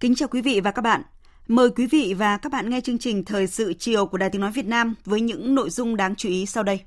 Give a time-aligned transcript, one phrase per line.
[0.00, 1.02] Kính chào quý vị và các bạn.
[1.48, 4.40] Mời quý vị và các bạn nghe chương trình Thời sự chiều của Đài Tiếng
[4.40, 6.80] Nói Việt Nam với những nội dung đáng chú ý sau đây.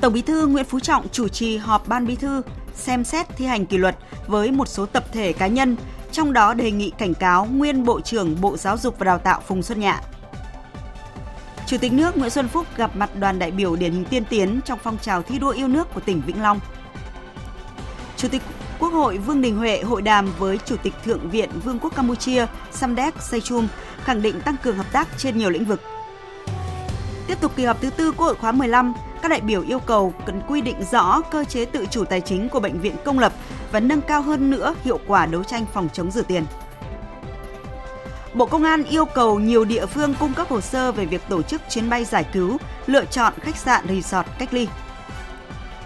[0.00, 2.42] Tổng Bí thư Nguyễn Phú Trọng chủ trì họp Ban Bí thư
[2.74, 3.96] xem xét thi hành kỷ luật
[4.26, 5.76] với một số tập thể cá nhân,
[6.12, 9.40] trong đó đề nghị cảnh cáo nguyên Bộ trưởng Bộ Giáo dục và Đào tạo
[9.46, 10.00] Phùng Xuân Nhạ.
[11.66, 14.60] Chủ tịch nước Nguyễn Xuân Phúc gặp mặt đoàn đại biểu điển hình tiên tiến
[14.64, 16.60] trong phong trào thi đua yêu nước của tỉnh Vĩnh Long.
[18.16, 18.42] Chủ tịch
[18.78, 22.46] Quốc hội Vương Đình Huệ hội đàm với Chủ tịch Thượng viện Vương quốc Campuchia
[22.72, 23.68] Samdech Sechum
[24.04, 25.80] khẳng định tăng cường hợp tác trên nhiều lĩnh vực.
[27.26, 30.14] Tiếp tục kỳ họp thứ tư Quốc hội khóa 15, các đại biểu yêu cầu
[30.26, 33.32] cần quy định rõ cơ chế tự chủ tài chính của bệnh viện công lập
[33.72, 36.44] và nâng cao hơn nữa hiệu quả đấu tranh phòng chống rửa tiền.
[38.34, 41.42] Bộ Công an yêu cầu nhiều địa phương cung cấp hồ sơ về việc tổ
[41.42, 44.68] chức chuyến bay giải cứu, lựa chọn khách sạn resort cách ly.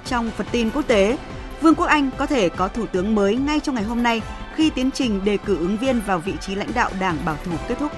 [0.04, 1.19] Trong phần tin quốc tế,
[1.60, 4.22] Vương quốc Anh có thể có thủ tướng mới ngay trong ngày hôm nay
[4.54, 7.52] khi tiến trình đề cử ứng viên vào vị trí lãnh đạo Đảng Bảo thủ
[7.69, 7.92] kết thúc.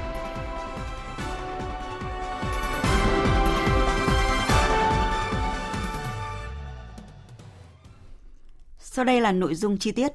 [8.78, 10.12] Sau đây là nội dung chi tiết.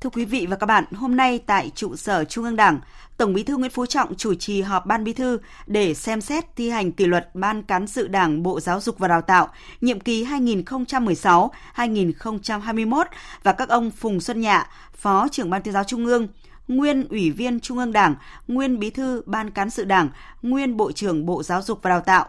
[0.00, 2.80] Thưa quý vị và các bạn, hôm nay tại trụ sở Trung ương Đảng,
[3.16, 6.56] Tổng Bí thư Nguyễn Phú Trọng chủ trì họp Ban Bí thư để xem xét
[6.56, 9.48] thi hành kỷ luật Ban cán sự Đảng Bộ Giáo dục và Đào tạo
[9.80, 13.04] nhiệm kỳ 2016-2021
[13.42, 16.28] và các ông Phùng Xuân Nhạ, Phó trưởng Ban tuyên giáo Trung ương,
[16.68, 18.14] nguyên Ủy viên Trung ương Đảng,
[18.48, 20.08] nguyên Bí thư Ban cán sự Đảng,
[20.42, 22.28] nguyên Bộ trưởng Bộ Giáo dục và Đào tạo.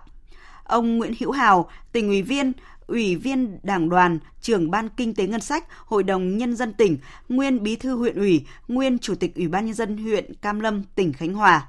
[0.63, 2.51] Ông Nguyễn Hữu Hào, tỉnh ủy viên,
[2.91, 6.97] Ủy viên Đảng đoàn, trưởng Ban Kinh tế Ngân sách, Hội đồng Nhân dân tỉnh,
[7.29, 10.83] nguyên Bí thư huyện ủy, nguyên Chủ tịch Ủy ban Nhân dân huyện Cam Lâm,
[10.95, 11.67] tỉnh Khánh Hòa.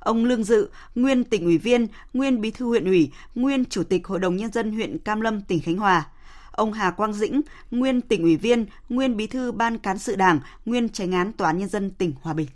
[0.00, 4.06] Ông Lương Dự, nguyên tỉnh ủy viên, nguyên Bí thư huyện ủy, nguyên Chủ tịch
[4.06, 6.06] Hội đồng Nhân dân huyện Cam Lâm, tỉnh Khánh Hòa.
[6.52, 7.40] Ông Hà Quang Dĩnh,
[7.70, 11.48] nguyên tỉnh ủy viên, nguyên Bí thư Ban Cán sự Đảng, nguyên Tránh án Tòa
[11.48, 12.48] án Nhân dân tỉnh Hòa Bình.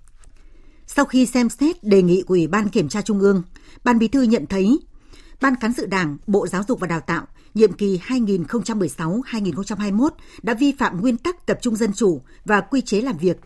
[0.87, 3.43] Sau khi xem xét đề nghị của Ủy ban Kiểm tra Trung ương,
[3.85, 4.81] Ban Bí thư nhận thấy
[5.41, 10.09] Ban Cán sự Đảng, Bộ Giáo dục và Đào tạo nhiệm kỳ 2016-2021
[10.43, 13.37] đã vi phạm nguyên tắc tập trung dân chủ và quy chế làm việc,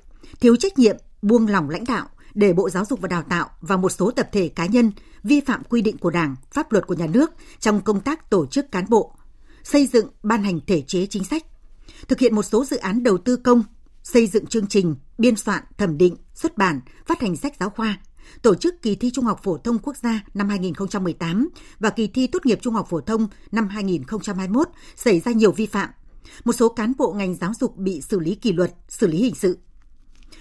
[0.41, 3.77] thiếu trách nhiệm, buông lỏng lãnh đạo để Bộ Giáo dục và Đào tạo và
[3.77, 6.95] một số tập thể cá nhân vi phạm quy định của Đảng, pháp luật của
[6.95, 7.31] nhà nước
[7.61, 9.13] trong công tác tổ chức cán bộ,
[9.65, 11.43] xây dựng ban hành thể chế chính sách,
[12.09, 13.63] thực hiện một số dự án đầu tư công,
[14.03, 17.99] xây dựng chương trình, biên soạn, thẩm định, xuất bản, phát hành sách giáo khoa,
[18.43, 21.49] tổ chức kỳ thi Trung học phổ thông quốc gia năm 2018
[21.81, 25.67] và kỳ thi tốt nghiệp Trung học phổ thông năm 2021 xảy ra nhiều vi
[25.67, 25.91] phạm.
[26.45, 29.35] Một số cán bộ ngành giáo dục bị xử lý kỷ luật, xử lý hình
[29.35, 29.59] sự.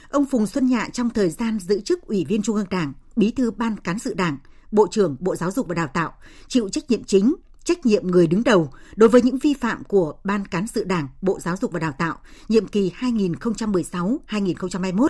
[0.09, 3.31] Ông Phùng Xuân Nhạ trong thời gian giữ chức Ủy viên Trung ương Đảng, Bí
[3.31, 4.37] thư Ban Cán sự Đảng,
[4.71, 6.13] Bộ trưởng Bộ Giáo dục và Đào tạo,
[6.47, 10.13] chịu trách nhiệm chính, trách nhiệm người đứng đầu đối với những vi phạm của
[10.23, 12.17] Ban Cán sự Đảng, Bộ Giáo dục và Đào tạo,
[12.47, 15.07] nhiệm kỳ 2016-2021.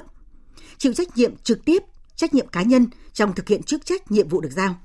[0.78, 1.84] Chịu trách nhiệm trực tiếp
[2.16, 4.76] trách nhiệm cá nhân trong thực hiện chức trách nhiệm vụ được giao.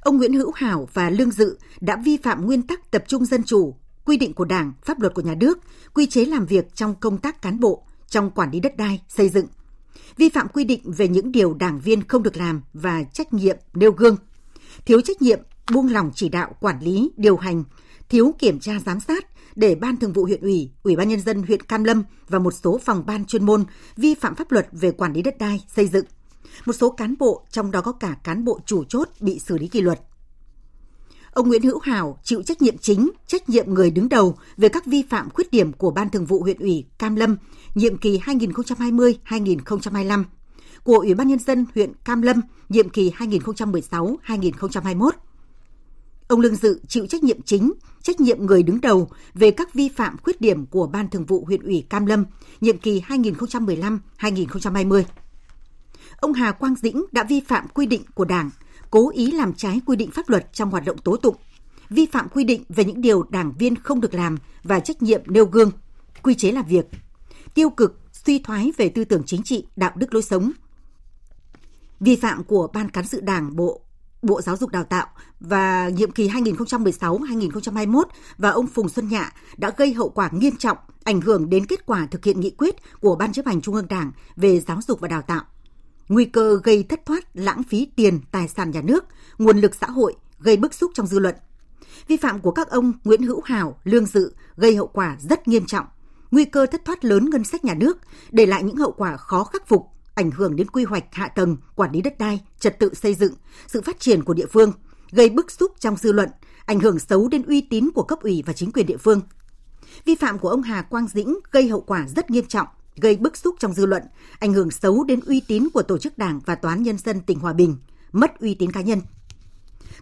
[0.00, 3.42] Ông Nguyễn Hữu Hảo và Lương Dự đã vi phạm nguyên tắc tập trung dân
[3.44, 5.58] chủ, quy định của Đảng, pháp luật của nhà nước,
[5.94, 9.28] quy chế làm việc trong công tác cán bộ, trong quản lý đất đai, xây
[9.28, 9.46] dựng.
[10.16, 13.56] Vi phạm quy định về những điều đảng viên không được làm và trách nhiệm
[13.74, 14.16] nêu gương.
[14.86, 15.40] Thiếu trách nhiệm,
[15.72, 17.64] buông lỏng chỉ đạo quản lý, điều hành,
[18.08, 21.42] thiếu kiểm tra giám sát để Ban Thường vụ huyện ủy, Ủy ban nhân dân
[21.42, 23.64] huyện Cam Lâm và một số phòng ban chuyên môn
[23.96, 26.04] vi phạm pháp luật về quản lý đất đai, xây dựng.
[26.66, 29.68] Một số cán bộ, trong đó có cả cán bộ chủ chốt bị xử lý
[29.68, 30.00] kỷ luật.
[31.30, 34.86] Ông Nguyễn Hữu Hào chịu trách nhiệm chính, trách nhiệm người đứng đầu về các
[34.86, 37.36] vi phạm khuyết điểm của Ban Thường vụ huyện ủy Cam Lâm
[37.74, 40.24] nhiệm kỳ 2020-2025,
[40.84, 45.10] của Ủy ban nhân dân huyện Cam Lâm nhiệm kỳ 2016-2021
[46.28, 47.72] Ông Lương Dự chịu trách nhiệm chính,
[48.04, 51.44] trách nhiệm người đứng đầu về các vi phạm khuyết điểm của Ban Thường vụ
[51.44, 52.24] huyện ủy Cam Lâm,
[52.60, 55.02] nhiệm kỳ 2015-2020.
[56.16, 58.50] ông Hà Quang Dĩnh đã vi phạm quy định của Đảng,
[58.90, 61.36] cố ý làm trái quy định pháp luật trong hoạt động tố tụng,
[61.90, 65.22] vi phạm quy định về những điều đảng viên không được làm và trách nhiệm
[65.26, 65.70] nêu gương,
[66.22, 66.86] quy chế làm việc,
[67.54, 70.52] tiêu cực, suy thoái về tư tưởng chính trị, đạo đức lối sống,
[72.00, 73.80] vi phạm của Ban cán sự Đảng Bộ
[74.24, 75.06] Bộ Giáo dục Đào tạo
[75.40, 78.02] và nhiệm kỳ 2016-2021
[78.38, 81.86] và ông Phùng Xuân Nhạ đã gây hậu quả nghiêm trọng, ảnh hưởng đến kết
[81.86, 85.00] quả thực hiện nghị quyết của Ban chấp hành Trung ương Đảng về giáo dục
[85.00, 85.42] và đào tạo.
[86.08, 89.04] Nguy cơ gây thất thoát, lãng phí tiền, tài sản nhà nước,
[89.38, 91.34] nguồn lực xã hội, gây bức xúc trong dư luận.
[92.08, 95.66] Vi phạm của các ông Nguyễn Hữu Hào, Lương Dự gây hậu quả rất nghiêm
[95.66, 95.86] trọng,
[96.30, 97.98] nguy cơ thất thoát lớn ngân sách nhà nước,
[98.30, 101.56] để lại những hậu quả khó khắc phục ảnh hưởng đến quy hoạch hạ tầng,
[101.74, 103.34] quản lý đất đai, trật tự xây dựng,
[103.66, 104.72] sự phát triển của địa phương,
[105.12, 106.28] gây bức xúc trong dư luận,
[106.66, 109.20] ảnh hưởng xấu đến uy tín của cấp ủy và chính quyền địa phương.
[110.04, 112.66] Vi phạm của ông Hà Quang Dĩnh gây hậu quả rất nghiêm trọng,
[112.96, 114.02] gây bức xúc trong dư luận,
[114.38, 117.38] ảnh hưởng xấu đến uy tín của tổ chức đảng và toán nhân dân tỉnh
[117.38, 117.76] Hòa Bình,
[118.12, 119.00] mất uy tín cá nhân.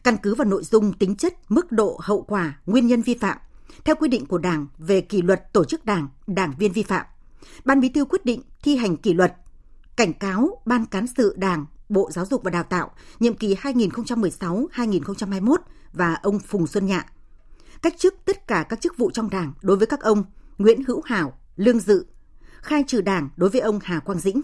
[0.05, 3.38] Căn cứ vào nội dung, tính chất, mức độ, hậu quả, nguyên nhân vi phạm,
[3.85, 7.06] theo quy định của Đảng về kỷ luật tổ chức đảng, đảng viên vi phạm,
[7.64, 9.35] Ban Bí thư quyết định thi hành kỷ luật
[10.02, 12.90] cảnh cáo Ban Cán sự Đảng, Bộ Giáo dục và Đào tạo
[13.20, 15.56] nhiệm kỳ 2016-2021
[15.93, 17.06] và ông Phùng Xuân Nhạ.
[17.82, 20.25] Cách chức tất cả các chức vụ trong Đảng đối với các ông
[20.58, 22.06] Nguyễn Hữu Hảo, Lương Dự,
[22.60, 24.43] khai trừ Đảng đối với ông Hà Quang Dĩnh.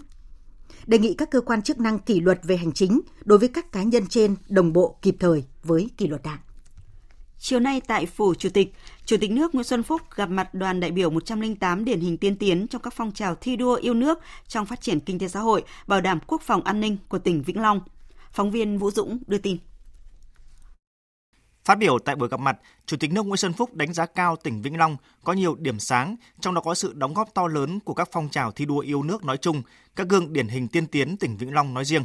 [0.87, 3.71] Đề nghị các cơ quan chức năng kỷ luật về hành chính đối với các
[3.71, 6.39] cá nhân trên đồng bộ kịp thời với kỷ luật Đảng.
[7.39, 8.73] Chiều nay tại Phủ Chủ tịch,
[9.09, 12.35] Chủ tịch nước Nguyễn Xuân Phúc gặp mặt đoàn đại biểu 108 điển hình tiên
[12.35, 15.39] tiến trong các phong trào thi đua yêu nước trong phát triển kinh tế xã
[15.39, 17.81] hội, bảo đảm quốc phòng an ninh của tỉnh Vĩnh Long.
[18.31, 19.57] Phóng viên Vũ Dũng đưa tin.
[21.65, 24.35] Phát biểu tại buổi gặp mặt, Chủ tịch nước Nguyễn Xuân Phúc đánh giá cao
[24.35, 27.79] tỉnh Vĩnh Long có nhiều điểm sáng, trong đó có sự đóng góp to lớn
[27.79, 29.61] của các phong trào thi đua yêu nước nói chung,
[29.95, 32.03] các gương điển hình tiên tiến tỉnh Vĩnh Long nói riêng.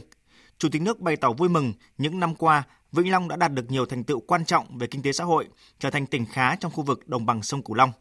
[0.58, 2.62] Chủ tịch nước bày tỏ vui mừng những năm qua
[2.94, 5.48] Vĩnh Long đã đạt được nhiều thành tựu quan trọng về kinh tế xã hội,
[5.78, 7.92] trở thành tỉnh khá trong khu vực đồng bằng sông Cửu Long.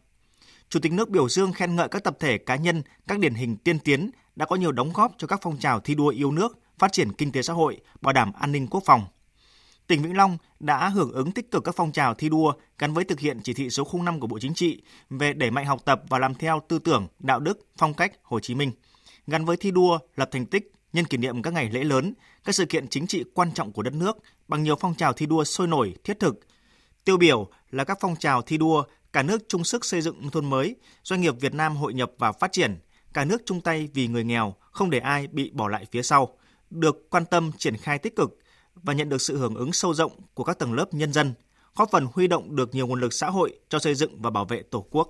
[0.70, 3.58] Chủ tịch nước biểu dương khen ngợi các tập thể cá nhân, các điển hình
[3.58, 6.60] tiên tiến đã có nhiều đóng góp cho các phong trào thi đua yêu nước,
[6.80, 9.06] phát triển kinh tế xã hội, bảo đảm an ninh quốc phòng.
[9.88, 13.04] Tỉnh Vĩnh Long đã hưởng ứng tích cực các phong trào thi đua gắn với
[13.04, 16.02] thực hiện chỉ thị số 05 của Bộ Chính trị về đẩy mạnh học tập
[16.10, 18.72] và làm theo tư tưởng, đạo đức, phong cách Hồ Chí Minh,
[19.28, 22.14] gắn với thi đua lập thành tích nhân kỷ niệm các ngày lễ lớn,
[22.44, 24.18] các sự kiện chính trị quan trọng của đất nước
[24.48, 26.40] bằng nhiều phong trào thi đua sôi nổi, thiết thực.
[27.06, 30.32] Tiêu biểu là các phong trào thi đua cả nước chung sức xây dựng nông
[30.32, 32.80] thôn mới, doanh nghiệp Việt Nam hội nhập và phát triển,
[33.14, 36.38] cả nước chung tay vì người nghèo, không để ai bị bỏ lại phía sau,
[36.70, 38.38] được quan tâm triển khai tích cực
[38.76, 41.34] và nhận được sự hưởng ứng sâu rộng của các tầng lớp nhân dân,
[41.76, 44.46] góp phần huy động được nhiều nguồn lực xã hội cho xây dựng và bảo
[44.46, 45.08] vệ Tổ quốc.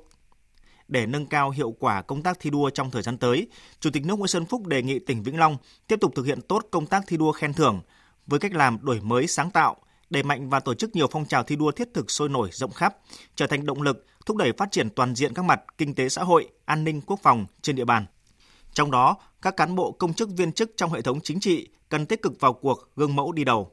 [0.88, 3.47] Để nâng cao hiệu quả công tác thi đua trong thời gian tới,
[3.80, 5.57] Chủ tịch nước Nguyễn Xuân Phúc đề nghị tỉnh Vĩnh Long
[5.88, 7.81] tiếp tục thực hiện tốt công tác thi đua khen thưởng
[8.27, 9.75] với cách làm đổi mới sáng tạo,
[10.09, 12.71] đẩy mạnh và tổ chức nhiều phong trào thi đua thiết thực sôi nổi rộng
[12.71, 12.97] khắp,
[13.35, 16.24] trở thành động lực thúc đẩy phát triển toàn diện các mặt kinh tế xã
[16.24, 18.06] hội, an ninh quốc phòng trên địa bàn.
[18.74, 22.06] Trong đó, các cán bộ công chức viên chức trong hệ thống chính trị cần
[22.06, 23.71] tích cực vào cuộc, gương mẫu đi đầu.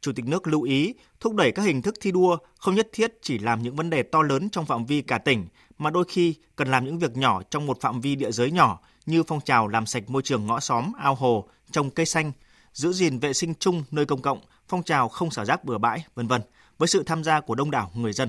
[0.00, 3.12] Chủ tịch nước lưu ý thúc đẩy các hình thức thi đua không nhất thiết
[3.22, 5.48] chỉ làm những vấn đề to lớn trong phạm vi cả tỉnh
[5.78, 8.80] mà đôi khi cần làm những việc nhỏ trong một phạm vi địa giới nhỏ
[9.06, 12.32] như phong trào làm sạch môi trường ngõ xóm, ao hồ, trồng cây xanh,
[12.72, 16.04] giữ gìn vệ sinh chung nơi công cộng, phong trào không xả rác bừa bãi,
[16.14, 16.42] vân vân,
[16.78, 18.28] với sự tham gia của đông đảo người dân.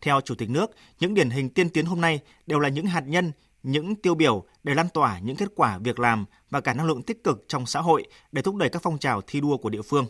[0.00, 3.04] Theo Chủ tịch nước, những điển hình tiên tiến hôm nay đều là những hạt
[3.06, 6.86] nhân, những tiêu biểu để lan tỏa những kết quả việc làm và cả năng
[6.86, 9.70] lượng tích cực trong xã hội để thúc đẩy các phong trào thi đua của
[9.70, 10.06] địa phương.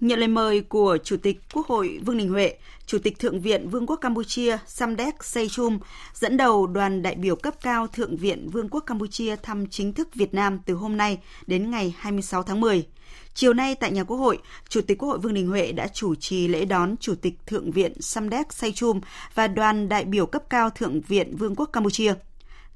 [0.00, 2.54] Nhận lời mời của Chủ tịch Quốc hội Vương Đình Huệ,
[2.86, 5.78] Chủ tịch Thượng viện Vương quốc Campuchia Samdech Seychum
[6.14, 10.14] dẫn đầu đoàn đại biểu cấp cao Thượng viện Vương quốc Campuchia thăm chính thức
[10.14, 12.86] Việt Nam từ hôm nay đến ngày 26 tháng 10.
[13.34, 14.38] Chiều nay tại nhà Quốc hội,
[14.68, 17.70] Chủ tịch Quốc hội Vương Đình Huệ đã chủ trì lễ đón Chủ tịch Thượng
[17.70, 19.00] viện Samdech Seychum
[19.34, 22.14] và đoàn đại biểu cấp cao Thượng viện Vương quốc Campuchia.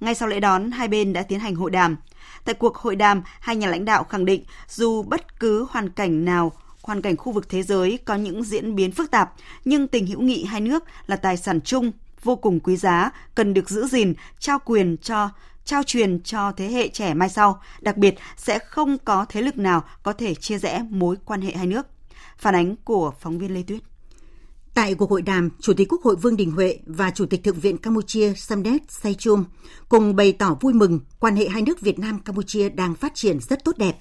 [0.00, 1.96] Ngay sau lễ đón, hai bên đã tiến hành hội đàm.
[2.44, 6.24] Tại cuộc hội đàm, hai nhà lãnh đạo khẳng định dù bất cứ hoàn cảnh
[6.24, 6.52] nào
[6.90, 9.32] hoàn cảnh khu vực thế giới có những diễn biến phức tạp,
[9.64, 11.92] nhưng tình hữu nghị hai nước là tài sản chung
[12.22, 15.30] vô cùng quý giá, cần được giữ gìn, trao quyền cho
[15.64, 19.58] trao truyền cho thế hệ trẻ mai sau, đặc biệt sẽ không có thế lực
[19.58, 21.86] nào có thể chia rẽ mối quan hệ hai nước.
[22.38, 23.80] Phản ánh của phóng viên Lê Tuyết.
[24.74, 27.60] Tại cuộc hội đàm, Chủ tịch Quốc hội Vương Đình Huệ và Chủ tịch Thượng
[27.60, 29.44] viện Campuchia Samdech Saychum
[29.88, 33.38] cùng bày tỏ vui mừng quan hệ hai nước Việt Nam Campuchia đang phát triển
[33.40, 33.96] rất tốt đẹp.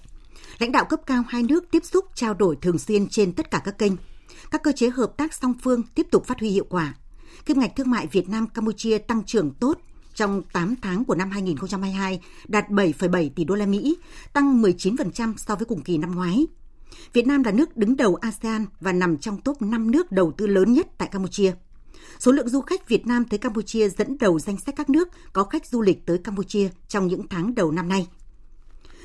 [0.59, 3.61] Lãnh đạo cấp cao hai nước tiếp xúc trao đổi thường xuyên trên tất cả
[3.65, 3.93] các kênh.
[4.51, 6.93] Các cơ chế hợp tác song phương tiếp tục phát huy hiệu quả.
[7.45, 9.77] Kim ngạch thương mại Việt Nam Campuchia tăng trưởng tốt
[10.13, 13.97] trong 8 tháng của năm 2022 đạt 7,7 tỷ đô la Mỹ,
[14.33, 16.47] tăng 19% so với cùng kỳ năm ngoái.
[17.13, 20.47] Việt Nam là nước đứng đầu ASEAN và nằm trong top 5 nước đầu tư
[20.47, 21.53] lớn nhất tại Campuchia.
[22.19, 25.43] Số lượng du khách Việt Nam tới Campuchia dẫn đầu danh sách các nước có
[25.43, 28.07] khách du lịch tới Campuchia trong những tháng đầu năm nay.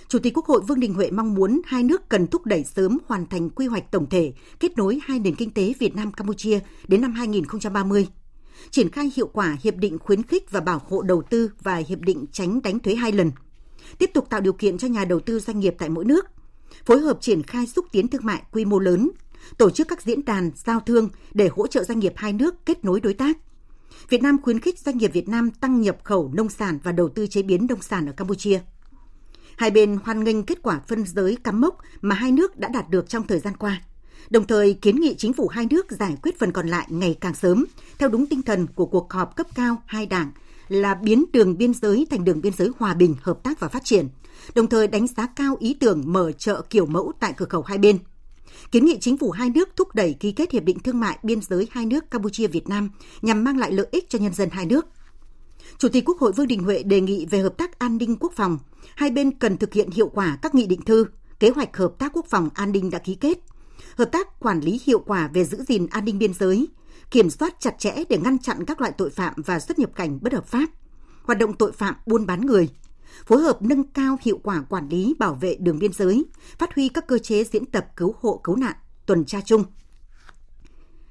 [0.08, 2.99] Chủ tịch Quốc hội Vương Đình Huệ mong muốn hai nước cần thúc đẩy sớm
[3.06, 6.61] hoàn thành quy hoạch tổng thể kết nối hai nền kinh tế Việt Nam Campuchia
[6.88, 8.06] đến năm 2030
[8.70, 12.00] triển khai hiệu quả hiệp định khuyến khích và bảo hộ đầu tư và hiệp
[12.00, 13.30] định tránh đánh thuế hai lần,
[13.99, 16.26] tiếp tục tạo điều kiện cho nhà đầu tư doanh nghiệp tại mỗi nước,
[16.87, 19.11] phối hợp triển khai xúc tiến thương mại quy mô lớn,
[19.58, 22.84] tổ chức các diễn đàn giao thương để hỗ trợ doanh nghiệp hai nước kết
[22.84, 23.37] nối đối tác.
[24.08, 27.08] Việt Nam khuyến khích doanh nghiệp Việt Nam tăng nhập khẩu nông sản và đầu
[27.08, 28.61] tư chế biến nông sản ở Campuchia.
[29.56, 32.90] Hai bên hoan nghênh kết quả phân giới cắm mốc mà hai nước đã đạt
[32.90, 33.82] được trong thời gian qua–
[34.30, 37.34] đồng thời kiến nghị chính phủ hai nước giải quyết phần còn lại ngày càng
[37.34, 37.64] sớm,
[37.99, 40.30] theo đúng tinh thần của cuộc họp cấp cao hai đảng
[40.68, 43.84] là biến đường biên giới thành đường biên giới hòa bình, hợp tác và phát
[43.84, 44.08] triển,
[44.54, 47.78] đồng thời đánh giá cao ý tưởng mở chợ kiểu mẫu tại cửa khẩu hai
[47.78, 47.99] bên.
[48.70, 51.40] Kiến nghị chính phủ hai nước thúc đẩy ký kết hiệp định thương mại biên
[51.40, 52.90] giới hai nước Campuchia Việt Nam
[53.23, 54.87] nhằm mang lại lợi ích cho nhân dân hai nước.
[55.78, 58.32] Chủ tịch Quốc hội Vương Đình Huệ đề nghị về hợp tác an ninh quốc
[58.36, 58.58] phòng,
[58.96, 61.06] hai bên cần thực hiện hiệu quả các nghị định thư,
[61.40, 63.38] kế hoạch hợp tác quốc phòng an ninh đã ký kết,
[63.96, 66.68] hợp tác quản lý hiệu quả về giữ gìn an ninh biên giới,
[67.10, 70.18] kiểm soát chặt chẽ để ngăn chặn các loại tội phạm và xuất nhập cảnh
[70.22, 70.66] bất hợp pháp,
[71.22, 72.68] hoạt động tội phạm buôn bán người,
[73.26, 76.24] phối hợp nâng cao hiệu quả quản lý bảo vệ đường biên giới,
[76.58, 78.74] phát huy các cơ chế diễn tập cứu hộ cứu nạn,
[79.06, 79.64] tuần tra chung.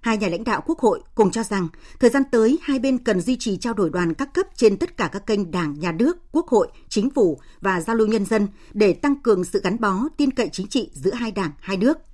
[0.04, 1.68] Hai nhà lãnh đạo Quốc hội cùng cho rằng
[2.00, 4.98] thời gian tới hai bên cần duy trì trao đổi đoàn các cấp trên tất
[4.98, 8.48] cả các kênh Đảng, Nhà nước, Quốc hội, Chính phủ và giao lưu nhân dân
[8.74, 11.98] để tăng cường sự gắn bó, tin cậy chính trị giữa hai đảng, hai nước–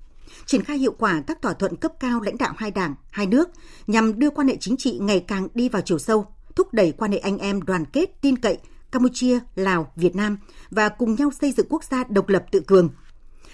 [0.46, 3.50] triển khai hiệu quả các thỏa thuận cấp cao lãnh đạo hai đảng, hai nước
[3.88, 7.12] nhằm đưa quan hệ chính trị ngày càng đi vào chiều sâu, thúc đẩy quan
[7.12, 8.58] hệ anh em đoàn kết tin cậy
[8.92, 10.38] Campuchia, Lào, Việt Nam
[10.70, 12.90] và cùng nhau xây dựng quốc gia độc lập tự cường.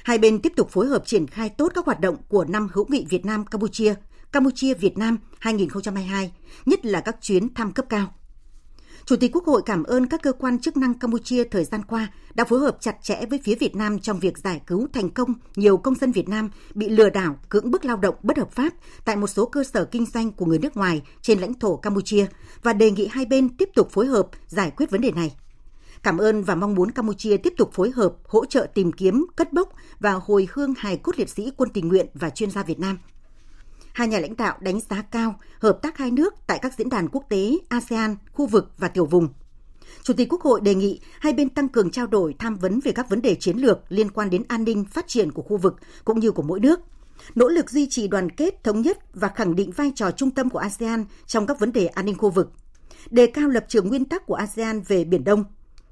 [0.04, 2.86] Hai bên tiếp tục phối hợp triển khai tốt các hoạt động của năm hữu
[2.90, 3.94] nghị Việt Nam Campuchia,
[4.32, 6.32] Campuchia Việt Nam 2022,
[6.66, 8.14] nhất là các chuyến thăm cấp cao.
[9.06, 12.08] Chủ tịch Quốc hội cảm ơn các cơ quan chức năng Campuchia thời gian qua
[12.34, 15.34] đã phối hợp chặt chẽ với phía Việt Nam trong việc giải cứu thành công
[15.56, 18.74] nhiều công dân Việt Nam bị lừa đảo, cưỡng bức lao động bất hợp pháp
[19.06, 22.26] tại một số cơ sở kinh doanh của người nước ngoài trên lãnh thổ Campuchia
[22.64, 25.36] và đề nghị hai bên tiếp tục phối hợp giải quyết vấn đề này.
[26.04, 29.54] Cảm ơn và mong muốn Campuchia tiếp tục phối hợp hỗ trợ tìm kiếm, cất
[29.54, 32.80] bốc và hồi hương hài cốt liệt sĩ quân tình nguyện và chuyên gia Việt
[32.80, 32.98] Nam
[33.96, 37.10] hai nhà lãnh đạo đánh giá cao hợp tác hai nước tại các diễn đàn
[37.10, 39.28] quốc tế, ASEAN, khu vực và tiểu vùng.
[40.04, 42.92] Chủ tịch Quốc hội đề nghị hai bên tăng cường trao đổi tham vấn về
[42.92, 45.76] các vấn đề chiến lược liên quan đến an ninh phát triển của khu vực
[46.06, 46.80] cũng như của mỗi nước,
[47.36, 50.50] nỗ lực duy trì đoàn kết, thống nhất và khẳng định vai trò trung tâm
[50.50, 52.52] của ASEAN trong các vấn đề an ninh khu vực,
[53.10, 55.44] đề cao lập trường nguyên tắc của ASEAN về Biển Đông,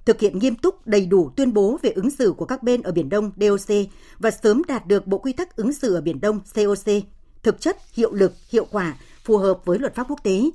[0.05, 2.91] thực hiện nghiêm túc đầy đủ tuyên bố về ứng xử của các bên ở
[2.91, 3.75] Biển Đông DOC
[4.19, 7.03] và sớm đạt được Bộ Quy tắc ứng xử ở Biển Đông COC
[7.44, 10.50] thực chất, hiệu lực, hiệu quả, phù hợp với luật pháp quốc tế.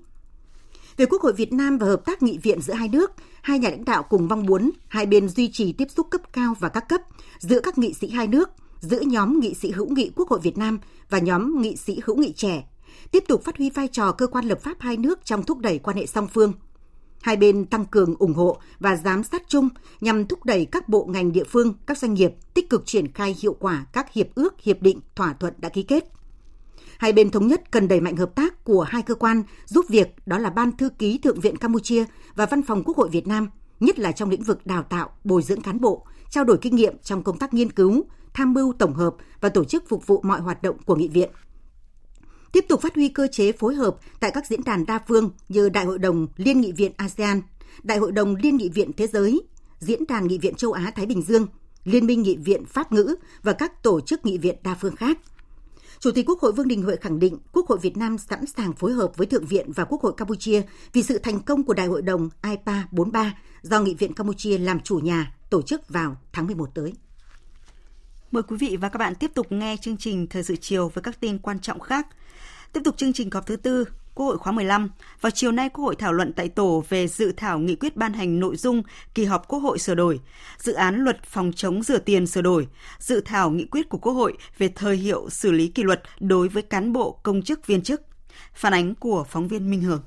[0.97, 3.71] Về Quốc hội Việt Nam và hợp tác nghị viện giữa hai nước, hai nhà
[3.71, 6.89] lãnh đạo cùng mong muốn hai bên duy trì tiếp xúc cấp cao và các
[6.89, 7.01] cấp
[7.39, 10.59] giữa các nghị sĩ hai nước, giữa nhóm nghị sĩ hữu nghị Quốc hội Việt
[10.59, 10.79] Nam
[11.11, 12.69] và nhóm nghị sĩ hữu nghị trẻ,
[13.11, 15.79] tiếp tục phát huy vai trò cơ quan lập pháp hai nước trong thúc đẩy
[15.79, 16.53] quan hệ song phương.
[17.21, 19.69] Hai bên tăng cường ủng hộ và giám sát chung
[20.01, 23.37] nhằm thúc đẩy các bộ ngành địa phương, các doanh nghiệp tích cực triển khai
[23.43, 26.18] hiệu quả các hiệp ước, hiệp định, thỏa thuận đã ký kết
[26.99, 30.15] Hai bên thống nhất cần đẩy mạnh hợp tác của hai cơ quan giúp việc
[30.27, 33.49] đó là Ban Thư ký Thượng viện Campuchia và Văn phòng Quốc hội Việt Nam,
[33.81, 36.99] nhất là trong lĩnh vực đào tạo, bồi dưỡng cán bộ, trao đổi kinh nghiệm
[37.03, 40.41] trong công tác nghiên cứu, tham mưu tổng hợp và tổ chức phục vụ mọi
[40.41, 41.31] hoạt động của nghị viện.
[42.53, 45.69] Tiếp tục phát huy cơ chế phối hợp tại các diễn đàn đa phương như
[45.69, 47.43] Đại hội đồng Liên nghị viện ASEAN,
[47.83, 49.43] Đại hội đồng Liên nghị viện Thế giới,
[49.79, 51.47] Diễn đàn Nghị viện châu Á Thái Bình Dương,
[51.85, 55.19] Liên minh Nghị viện Pháp ngữ và các tổ chức nghị viện đa phương khác–
[56.01, 58.73] Chủ tịch Quốc hội Vương Đình Huệ khẳng định Quốc hội Việt Nam sẵn sàng
[58.73, 60.63] phối hợp với Thượng viện và Quốc hội Campuchia
[60.93, 64.81] vì sự thành công của Đại hội đồng IPA 43 do Nghị viện Campuchia làm
[64.81, 66.93] chủ nhà tổ chức vào tháng 11 tới.
[68.31, 71.03] Mời quý vị và các bạn tiếp tục nghe chương trình Thời sự chiều với
[71.03, 72.07] các tin quan trọng khác.
[72.73, 73.85] Tiếp tục chương trình họp thứ tư,
[74.19, 74.91] Quốc hội khóa 15.
[75.21, 78.13] Vào chiều nay, Quốc hội thảo luận tại tổ về dự thảo nghị quyết ban
[78.13, 78.83] hành nội dung
[79.15, 80.21] kỳ họp Quốc hội sửa đổi,
[80.59, 84.13] dự án luật phòng chống rửa tiền sửa đổi, dự thảo nghị quyết của Quốc
[84.13, 87.83] hội về thời hiệu xử lý kỷ luật đối với cán bộ công chức viên
[87.83, 88.03] chức.
[88.55, 90.03] Phản ánh của phóng viên Minh Hường.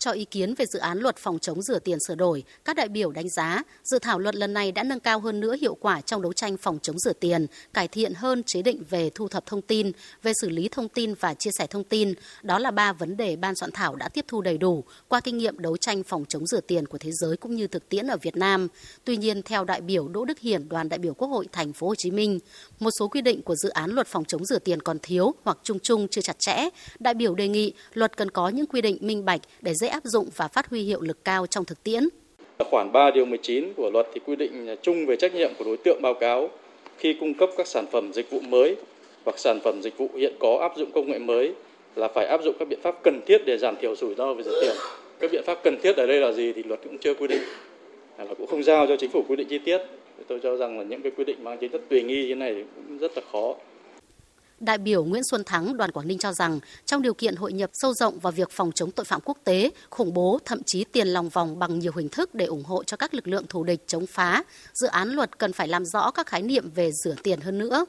[0.00, 2.88] Cho ý kiến về dự án luật phòng chống rửa tiền sửa đổi, các đại
[2.88, 6.00] biểu đánh giá dự thảo luật lần này đã nâng cao hơn nữa hiệu quả
[6.00, 9.46] trong đấu tranh phòng chống rửa tiền, cải thiện hơn chế định về thu thập
[9.46, 9.92] thông tin,
[10.22, 12.14] về xử lý thông tin và chia sẻ thông tin.
[12.42, 15.38] Đó là ba vấn đề ban soạn thảo đã tiếp thu đầy đủ qua kinh
[15.38, 18.16] nghiệm đấu tranh phòng chống rửa tiền của thế giới cũng như thực tiễn ở
[18.16, 18.68] Việt Nam.
[19.04, 21.88] Tuy nhiên, theo đại biểu Đỗ Đức Hiển, đoàn đại biểu Quốc hội thành phố
[21.88, 22.38] Hồ Chí Minh,
[22.78, 25.58] một số quy định của dự án luật phòng chống rửa tiền còn thiếu hoặc
[25.62, 26.68] chung chung chưa chặt chẽ.
[26.98, 30.04] Đại biểu đề nghị luật cần có những quy định minh bạch để dễ áp
[30.04, 32.08] dụng và phát huy hiệu lực cao trong thực tiễn.
[32.70, 35.76] Khoản 3 điều 19 của luật thì quy định chung về trách nhiệm của đối
[35.76, 36.50] tượng báo cáo
[36.98, 38.76] khi cung cấp các sản phẩm dịch vụ mới
[39.24, 41.54] hoặc sản phẩm dịch vụ hiện có áp dụng công nghệ mới
[41.96, 44.42] là phải áp dụng các biện pháp cần thiết để giảm thiểu rủi ro về
[44.42, 44.76] rửa tiền.
[45.20, 47.42] Các biện pháp cần thiết ở đây là gì thì luật cũng chưa quy định,
[48.16, 49.78] à, là cũng không giao cho chính phủ quy định chi tiết.
[50.28, 52.64] Tôi cho rằng là những cái quy định mang tính chất tùy nghi như này
[52.76, 53.54] cũng rất là khó.
[54.60, 57.70] Đại biểu Nguyễn Xuân Thắng, đoàn Quảng Ninh cho rằng, trong điều kiện hội nhập
[57.72, 61.08] sâu rộng vào việc phòng chống tội phạm quốc tế, khủng bố, thậm chí tiền
[61.08, 63.80] lòng vòng bằng nhiều hình thức để ủng hộ cho các lực lượng thù địch
[63.86, 64.42] chống phá,
[64.74, 67.84] dự án luật cần phải làm rõ các khái niệm về rửa tiền hơn nữa.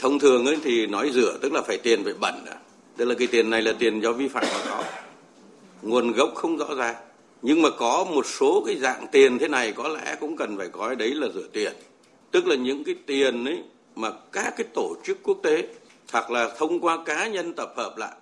[0.00, 2.56] Thông thường ấy thì nói rửa tức là phải tiền phải bẩn, à.
[2.96, 4.84] tức là cái tiền này là tiền do vi phạm mà có,
[5.82, 6.94] nguồn gốc không rõ ràng.
[7.42, 10.68] Nhưng mà có một số cái dạng tiền thế này có lẽ cũng cần phải
[10.68, 11.72] coi đấy là rửa tiền.
[12.30, 13.58] Tức là những cái tiền ấy
[13.96, 15.68] mà các cái tổ chức quốc tế
[16.12, 18.16] hoặc là thông qua cá nhân tập hợp lại,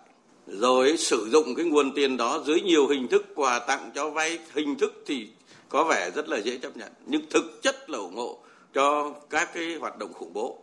[0.46, 4.38] rồi sử dụng cái nguồn tiền đó dưới nhiều hình thức quà tặng cho vay.
[4.52, 5.28] Hình thức thì
[5.68, 8.38] có vẻ rất là dễ chấp nhận, nhưng thực chất là ủng hộ
[8.74, 10.58] cho các cái hoạt động khủng bố.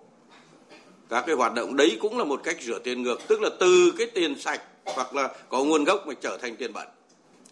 [1.09, 3.93] Các cái hoạt động đấy cũng là một cách rửa tiền ngược, tức là từ
[3.97, 6.87] cái tiền sạch hoặc là có nguồn gốc mà trở thành tiền bẩn.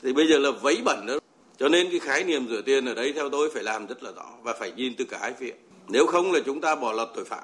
[0.03, 1.19] Thì bây giờ là vấy bẩn nữa.
[1.57, 4.11] Cho nên cái khái niệm rửa tiền ở đấy theo tôi phải làm rất là
[4.11, 5.51] rõ và phải nhìn từ cả hai phía.
[5.87, 7.43] Nếu không là chúng ta bỏ lọt tội phạm.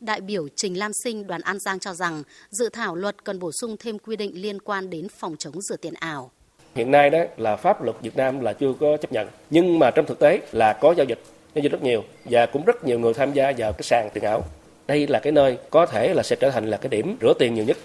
[0.00, 3.52] Đại biểu Trình Lam Sinh đoàn An Giang cho rằng dự thảo luật cần bổ
[3.52, 6.30] sung thêm quy định liên quan đến phòng chống rửa tiền ảo.
[6.74, 9.90] Hiện nay đó là pháp luật Việt Nam là chưa có chấp nhận, nhưng mà
[9.90, 11.22] trong thực tế là có giao dịch,
[11.54, 14.24] giao dịch rất nhiều và cũng rất nhiều người tham gia vào cái sàn tiền
[14.24, 14.44] ảo.
[14.86, 17.54] Đây là cái nơi có thể là sẽ trở thành là cái điểm rửa tiền
[17.54, 17.76] nhiều nhất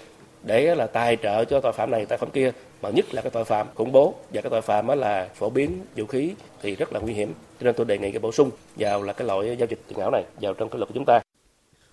[0.42, 3.30] để là tài trợ cho tội phạm này tội phạm kia mà nhất là cái
[3.30, 6.76] tội phạm khủng bố và cái tội phạm đó là phổ biến vũ khí thì
[6.76, 9.26] rất là nguy hiểm cho nên tôi đề nghị cái bổ sung vào là cái
[9.26, 11.20] loại giao dịch tiền ảo này vào trong cái luật của chúng ta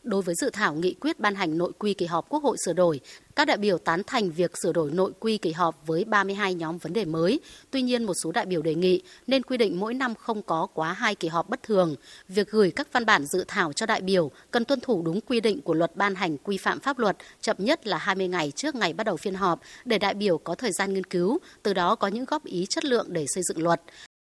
[0.03, 2.73] Đối với dự thảo nghị quyết ban hành nội quy kỳ họp Quốc hội sửa
[2.73, 2.99] đổi,
[3.35, 6.77] các đại biểu tán thành việc sửa đổi nội quy kỳ họp với 32 nhóm
[6.77, 7.39] vấn đề mới.
[7.71, 10.67] Tuy nhiên, một số đại biểu đề nghị nên quy định mỗi năm không có
[10.73, 11.95] quá hai kỳ họp bất thường.
[12.27, 15.39] Việc gửi các văn bản dự thảo cho đại biểu cần tuân thủ đúng quy
[15.41, 18.75] định của luật ban hành quy phạm pháp luật, chậm nhất là 20 ngày trước
[18.75, 21.95] ngày bắt đầu phiên họp để đại biểu có thời gian nghiên cứu, từ đó
[21.95, 23.81] có những góp ý chất lượng để xây dựng luật.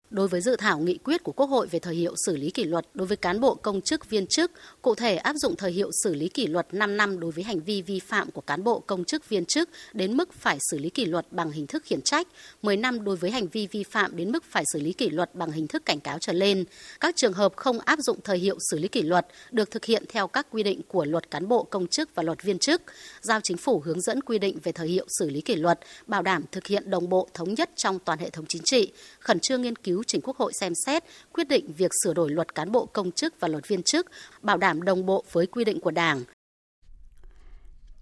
[0.10, 2.63] Đối với dự thảo nghị quyết của Quốc hội về thời hiệu xử lý kỷ
[2.63, 5.91] luật đối với cán bộ công chức viên chức, cụ thể áp dụng thời hiệu
[6.04, 8.80] xử lý kỷ luật 5 năm đối với hành vi vi phạm của cán bộ
[8.80, 12.02] công chức viên chức đến mức phải xử lý kỷ luật bằng hình thức khiển
[12.02, 12.28] trách,
[12.62, 15.36] 10 năm đối với hành vi vi phạm đến mức phải xử lý kỷ luật
[15.36, 16.65] bằng hình thức cảnh cáo trở lên.
[17.00, 20.04] Các trường hợp không áp dụng thời hiệu xử lý kỷ luật được thực hiện
[20.10, 22.82] theo các quy định của Luật cán bộ công chức và Luật viên chức,
[23.22, 26.22] giao chính phủ hướng dẫn quy định về thời hiệu xử lý kỷ luật, bảo
[26.22, 29.62] đảm thực hiện đồng bộ thống nhất trong toàn hệ thống chính trị, khẩn trương
[29.62, 32.86] nghiên cứu trình Quốc hội xem xét quyết định việc sửa đổi luật cán bộ
[32.86, 34.08] công chức và luật viên chức,
[34.41, 36.24] bảo đảm đồng bộ với quy định của Đảng.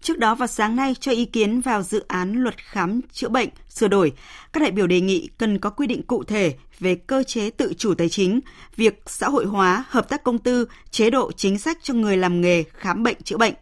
[0.02, 3.50] Trước đó vào sáng nay cho ý kiến vào dự án luật khám chữa bệnh
[3.70, 4.14] sửa đổi,
[4.54, 7.74] các đại biểu đề nghị cần có quy định cụ thể về cơ chế tự
[7.78, 8.40] chủ tài chính,
[8.76, 12.42] việc xã hội hóa, hợp tác công tư, chế độ chính sách cho người làm
[12.42, 13.54] nghề khám bệnh chữa bệnh.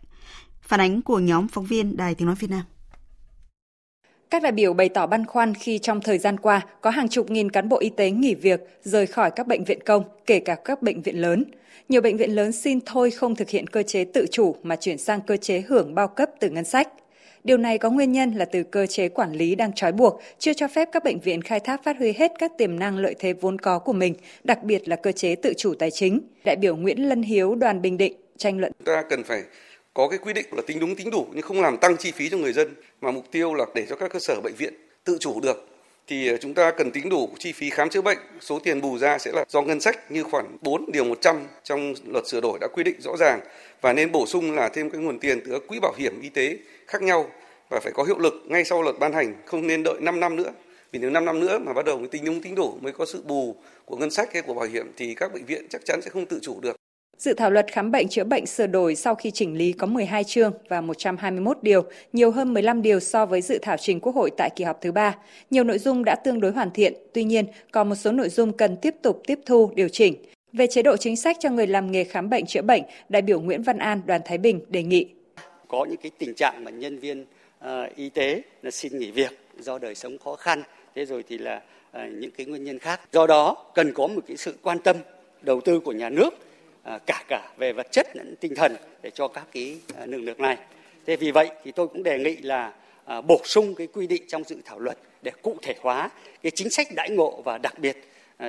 [0.62, 2.62] Phản ánh của nhóm phóng viên Đài Tiếng Nói Việt Nam.
[4.32, 7.32] Các đại biểu bày tỏ băn khoăn khi trong thời gian qua có hàng chục
[7.32, 10.56] nghìn cán bộ y tế nghỉ việc, rời khỏi các bệnh viện công, kể cả
[10.56, 11.46] các bệnh viện lớn.
[11.90, 14.98] Nhiều bệnh viện lớn xin thôi không thực hiện cơ chế tự chủ mà chuyển
[14.98, 16.88] sang cơ chế hưởng bao cấp từ ngân sách.
[17.44, 20.54] Điều này có nguyên nhân là từ cơ chế quản lý đang trói buộc, chưa
[20.54, 23.34] cho phép các bệnh viện khai thác phát huy hết các tiềm năng lợi thế
[23.34, 24.14] vốn có của mình,
[24.44, 26.20] đặc biệt là cơ chế tự chủ tài chính.
[26.46, 28.72] Đại biểu Nguyễn Lân Hiếu đoàn Bình Định tranh luận.
[28.86, 29.44] Ta cần phải
[29.94, 32.30] có cái quy định là tính đúng tính đủ nhưng không làm tăng chi phí
[32.30, 34.74] cho người dân mà mục tiêu là để cho các cơ sở bệnh viện
[35.04, 35.68] tự chủ được
[36.08, 38.98] thì ờ, chúng ta cần tính đủ chi phí khám chữa bệnh, số tiền bù
[38.98, 42.60] ra sẽ là do ngân sách như khoản 4 điều 100 trong luật sửa đổi
[42.60, 43.40] đã quy định rõ ràng
[43.82, 46.30] và nên bổ sung là thêm cái nguồn tiền từ các quỹ bảo hiểm y
[46.30, 47.30] tế khác nhau
[47.70, 50.36] và phải có hiệu lực ngay sau luật ban hành, không nên đợi 5 năm
[50.36, 50.52] nữa.
[50.92, 53.06] Vì nếu 5 năm nữa mà bắt đầu mới tính đúng tính đủ mới có
[53.06, 56.02] sự bù của ngân sách hay của bảo hiểm thì các bệnh viện chắc chắn
[56.02, 56.81] sẽ không tự chủ được.
[57.22, 60.24] Dự thảo luật khám bệnh chữa bệnh sửa đổi sau khi chỉnh lý có 12
[60.24, 64.32] chương và 121 điều, nhiều hơn 15 điều so với dự thảo trình Quốc hội
[64.38, 65.16] tại kỳ họp thứ ba.
[65.50, 68.54] Nhiều nội dung đã tương đối hoàn thiện, tuy nhiên còn một số nội dung
[68.54, 70.16] cần tiếp tục tiếp thu, điều chỉnh.
[70.54, 73.40] Về chế độ chính sách cho người làm nghề khám bệnh chữa bệnh, đại biểu
[73.40, 75.06] Nguyễn Văn An, đoàn Thái Bình đề nghị.
[75.68, 79.32] Có những cái tình trạng mà nhân viên uh, y tế là xin nghỉ việc
[79.60, 80.64] do đời sống khó khăn
[80.96, 83.02] thế rồi thì là uh, những cái nguyên nhân khác.
[83.12, 84.96] Do đó cần có một cái sự quan tâm
[85.42, 86.34] đầu tư của nhà nước
[86.84, 90.42] À, cả cả về vật chất lẫn tinh thần để cho các cái lực lượng
[90.42, 90.58] này.
[91.06, 92.74] Thế vì vậy thì tôi cũng đề nghị là
[93.06, 96.10] à, bổ sung cái quy định trong dự thảo luật để cụ thể hóa
[96.44, 97.98] cái chính sách đãi ngộ và đặc biệt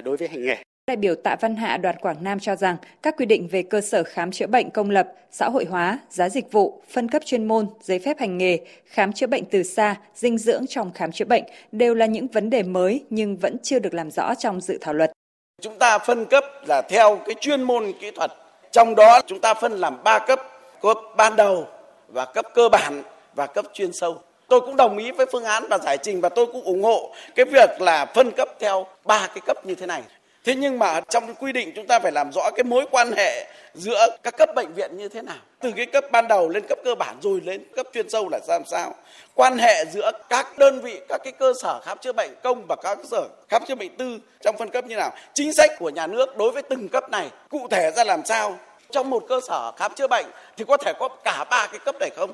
[0.05, 0.57] đối với hành nghề.
[0.87, 3.81] Đại biểu Tạ Văn Hạ đoàn Quảng Nam cho rằng các quy định về cơ
[3.81, 7.49] sở khám chữa bệnh công lập, xã hội hóa, giá dịch vụ, phân cấp chuyên
[7.49, 11.25] môn, giấy phép hành nghề, khám chữa bệnh từ xa, dinh dưỡng trong khám chữa
[11.25, 14.79] bệnh đều là những vấn đề mới nhưng vẫn chưa được làm rõ trong dự
[14.81, 15.13] thảo luật.
[15.61, 18.33] Chúng ta phân cấp là theo cái chuyên môn kỹ thuật.
[18.71, 20.41] Trong đó chúng ta phân làm 3 cấp,
[20.83, 21.67] cấp ban đầu
[22.09, 23.03] và cấp cơ bản
[23.35, 24.23] và cấp chuyên sâu.
[24.49, 27.15] Tôi cũng đồng ý với phương án và giải trình và tôi cũng ủng hộ
[27.35, 30.03] cái việc là phân cấp theo ba cái cấp như thế này.
[30.45, 33.47] Thế nhưng mà trong quy định chúng ta phải làm rõ cái mối quan hệ
[33.75, 35.37] giữa các cấp bệnh viện như thế nào.
[35.61, 38.39] Từ cái cấp ban đầu lên cấp cơ bản rồi lên cấp chuyên sâu là
[38.49, 38.95] làm sao.
[39.35, 42.77] Quan hệ giữa các đơn vị, các cái cơ sở khám chữa bệnh công và
[42.83, 45.11] các cơ sở khám chữa bệnh tư trong phân cấp như nào.
[45.35, 48.59] Chính sách của nhà nước đối với từng cấp này cụ thể ra làm sao.
[48.91, 50.27] Trong một cơ sở khám chữa bệnh
[50.57, 52.31] thì có thể có cả ba cái cấp này không?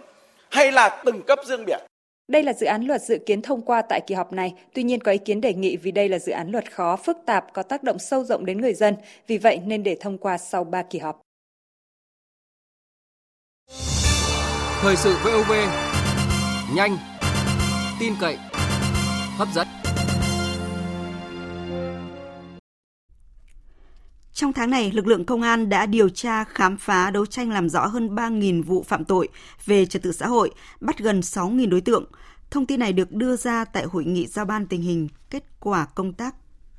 [0.50, 1.78] Hay là từng cấp riêng biệt?
[2.28, 5.00] Đây là dự án luật dự kiến thông qua tại kỳ họp này, tuy nhiên
[5.00, 7.62] có ý kiến đề nghị vì đây là dự án luật khó, phức tạp, có
[7.62, 10.82] tác động sâu rộng đến người dân, vì vậy nên để thông qua sau 3
[10.82, 11.20] kỳ họp.
[14.80, 15.52] Thời sự VOV,
[16.74, 16.96] nhanh,
[18.00, 18.36] tin cậy,
[19.38, 19.66] hấp dẫn.
[24.38, 27.68] Trong tháng này, lực lượng công an đã điều tra, khám phá, đấu tranh làm
[27.68, 29.28] rõ hơn 3.000 vụ phạm tội
[29.66, 32.04] về trật tự xã hội, bắt gần 6.000 đối tượng.
[32.50, 35.86] Thông tin này được đưa ra tại hội nghị giao ban tình hình kết quả
[35.94, 36.34] công tác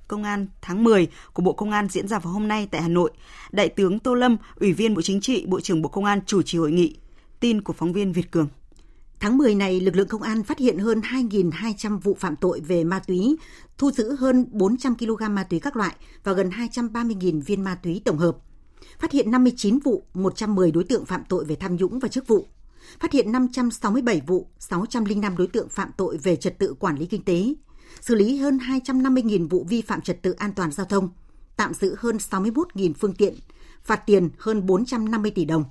[0.07, 2.87] Công an tháng 10 của Bộ Công an diễn ra vào hôm nay tại Hà
[2.87, 3.11] Nội.
[3.51, 6.41] Đại tướng Tô Lâm, Ủy viên Bộ Chính trị, Bộ trưởng Bộ Công an chủ
[6.41, 6.95] trì hội nghị.
[7.39, 8.47] Tin của phóng viên Việt Cường.
[9.19, 12.83] Tháng 10 này, lực lượng công an phát hiện hơn 2.200 vụ phạm tội về
[12.83, 13.37] ma túy,
[13.77, 18.01] thu giữ hơn 400 kg ma túy các loại và gần 230.000 viên ma túy
[18.05, 18.37] tổng hợp.
[18.99, 22.47] Phát hiện 59 vụ, 110 đối tượng phạm tội về tham nhũng và chức vụ.
[22.99, 27.23] Phát hiện 567 vụ, 605 đối tượng phạm tội về trật tự quản lý kinh
[27.23, 27.53] tế.
[28.01, 31.09] Xử lý hơn 250.000 vụ vi phạm trật tự an toàn giao thông.
[31.57, 33.35] Tạm giữ hơn 61.000 phương tiện.
[33.83, 35.63] Phạt tiền hơn 450 tỷ đồng.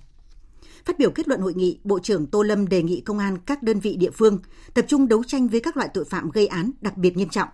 [0.89, 3.63] Phát biểu kết luận hội nghị, Bộ trưởng Tô Lâm đề nghị công an các
[3.63, 4.39] đơn vị địa phương
[4.75, 7.49] tập trung đấu tranh với các loại tội phạm gây án đặc biệt nghiêm trọng,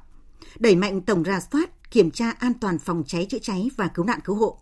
[0.59, 4.05] đẩy mạnh tổng ra soát, kiểm tra an toàn phòng cháy chữa cháy và cứu
[4.05, 4.59] nạn cứu hộ,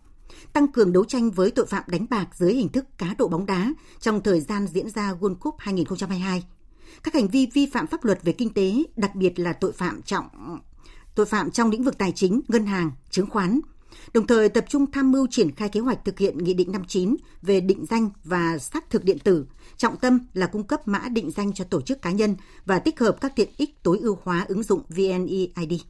[0.53, 3.45] tăng cường đấu tranh với tội phạm đánh bạc dưới hình thức cá độ bóng
[3.45, 6.43] đá trong thời gian diễn ra World Cup 2022.
[7.03, 10.01] Các hành vi vi phạm pháp luật về kinh tế, đặc biệt là tội phạm
[10.01, 10.25] trọng
[11.15, 13.59] tội phạm trong lĩnh vực tài chính, ngân hàng, chứng khoán,
[14.13, 17.15] đồng thời tập trung tham mưu triển khai kế hoạch thực hiện Nghị định 59
[17.41, 19.45] về định danh và xác thực điện tử,
[19.77, 22.99] trọng tâm là cung cấp mã định danh cho tổ chức cá nhân và tích
[22.99, 25.81] hợp các tiện ích tối ưu hóa ứng dụng VNeID.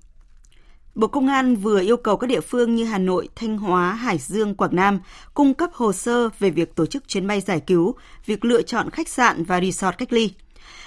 [0.96, 4.18] Bộ Công an vừa yêu cầu các địa phương như Hà Nội, Thanh Hóa, Hải
[4.18, 5.00] Dương, Quảng Nam
[5.34, 8.90] cung cấp hồ sơ về việc tổ chức chuyến bay giải cứu, việc lựa chọn
[8.90, 10.32] khách sạn và resort cách ly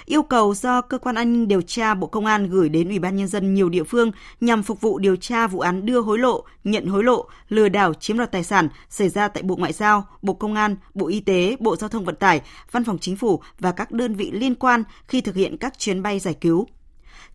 [0.07, 2.99] yêu cầu do cơ quan an ninh điều tra Bộ Công an gửi đến Ủy
[2.99, 6.19] ban nhân dân nhiều địa phương nhằm phục vụ điều tra vụ án đưa hối
[6.19, 9.73] lộ, nhận hối lộ, lừa đảo chiếm đoạt tài sản xảy ra tại Bộ Ngoại
[9.73, 12.41] giao, Bộ Công an, Bộ Y tế, Bộ Giao thông Vận tải,
[12.71, 16.03] Văn phòng Chính phủ và các đơn vị liên quan khi thực hiện các chuyến
[16.03, 16.67] bay giải cứu.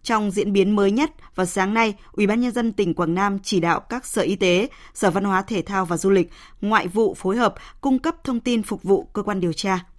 [0.02, 3.38] Trong diễn biến mới nhất, vào sáng nay, Ủy ban nhân dân tỉnh Quảng Nam
[3.42, 6.30] chỉ đạo các Sở Y tế, Sở Văn hóa Thể thao và Du lịch,
[6.60, 9.91] Ngoại vụ phối hợp cung cấp thông tin phục vụ cơ quan điều tra.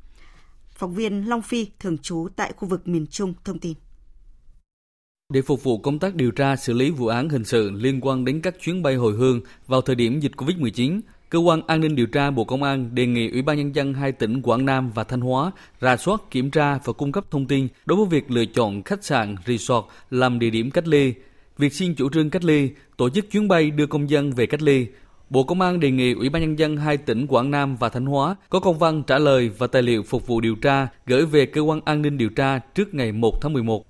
[0.83, 3.73] Phóng viên Long Phi thường trú tại khu vực miền Trung thông tin.
[5.33, 8.25] Để phục vụ công tác điều tra xử lý vụ án hình sự liên quan
[8.25, 11.95] đến các chuyến bay hồi hương vào thời điểm dịch Covid-19, Cơ quan An ninh
[11.95, 14.91] điều tra Bộ Công an đề nghị Ủy ban Nhân dân hai tỉnh Quảng Nam
[14.95, 18.31] và Thanh Hóa ra soát, kiểm tra và cung cấp thông tin đối với việc
[18.31, 21.13] lựa chọn khách sạn, resort làm địa điểm cách ly,
[21.57, 24.61] việc xin chủ trương cách ly, tổ chức chuyến bay đưa công dân về cách
[24.61, 24.87] ly,
[25.33, 28.05] Bộ Công an đề nghị Ủy ban Nhân dân hai tỉnh Quảng Nam và Thanh
[28.05, 31.45] Hóa có công văn trả lời và tài liệu phục vụ điều tra gửi về
[31.45, 33.85] Cơ quan An ninh điều tra trước ngày 1 tháng 11.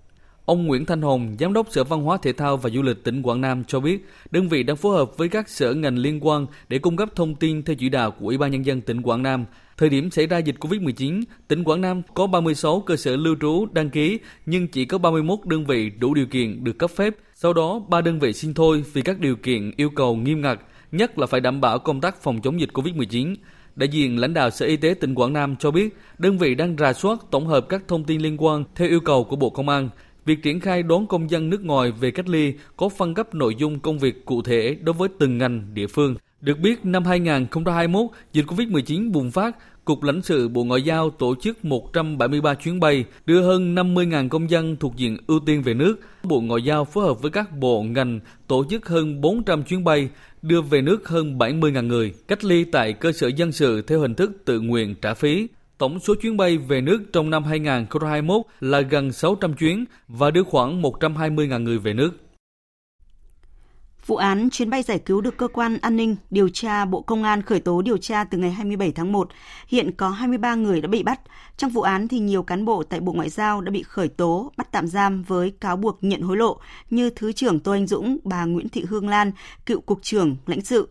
[0.45, 3.21] Ông Nguyễn Thanh Hồng, Giám đốc Sở Văn hóa Thể thao và Du lịch tỉnh
[3.21, 6.45] Quảng Nam cho biết, đơn vị đang phối hợp với các sở ngành liên quan
[6.69, 9.23] để cung cấp thông tin theo chỉ đạo của Ủy ban Nhân dân tỉnh Quảng
[9.23, 9.45] Nam.
[9.77, 13.65] Thời điểm xảy ra dịch COVID-19, tỉnh Quảng Nam có 36 cơ sở lưu trú
[13.71, 17.15] đăng ký nhưng chỉ có 31 đơn vị đủ điều kiện được cấp phép.
[17.35, 20.59] Sau đó, 3 đơn vị xin thôi vì các điều kiện yêu cầu nghiêm ngặt
[20.93, 23.35] nhất là phải đảm bảo công tác phòng chống dịch COVID-19.
[23.75, 26.75] Đại diện lãnh đạo Sở Y tế tỉnh Quảng Nam cho biết, đơn vị đang
[26.77, 29.69] rà soát tổng hợp các thông tin liên quan theo yêu cầu của Bộ Công
[29.69, 29.89] an.
[30.25, 33.55] Việc triển khai đón công dân nước ngoài về cách ly có phân cấp nội
[33.55, 36.15] dung công việc cụ thể đối với từng ngành địa phương.
[36.41, 41.35] Được biết, năm 2021, dịch COVID-19 bùng phát, Cục lãnh sự Bộ Ngoại giao tổ
[41.41, 45.95] chức 173 chuyến bay đưa hơn 50.000 công dân thuộc diện ưu tiên về nước.
[46.23, 50.09] Bộ Ngoại giao phối hợp với các bộ ngành tổ chức hơn 400 chuyến bay
[50.43, 54.15] đưa về nước hơn 70.000 người, cách ly tại cơ sở dân sự theo hình
[54.15, 55.47] thức tự nguyện trả phí.
[55.77, 60.43] Tổng số chuyến bay về nước trong năm 2021 là gần 600 chuyến và đưa
[60.43, 62.22] khoảng 120.000 người về nước.
[64.05, 67.23] Vụ án chuyến bay giải cứu được cơ quan an ninh điều tra Bộ Công
[67.23, 69.29] an khởi tố điều tra từ ngày 27 tháng 1.
[69.67, 71.19] Hiện có 23 người đã bị bắt.
[71.57, 74.51] Trong vụ án thì nhiều cán bộ tại Bộ Ngoại giao đã bị khởi tố,
[74.57, 76.57] bắt tạm giam với cáo buộc nhận hối lộ
[76.89, 79.31] như Thứ trưởng Tô Anh Dũng, bà Nguyễn Thị Hương Lan,
[79.65, 80.89] cựu Cục trưởng lãnh sự.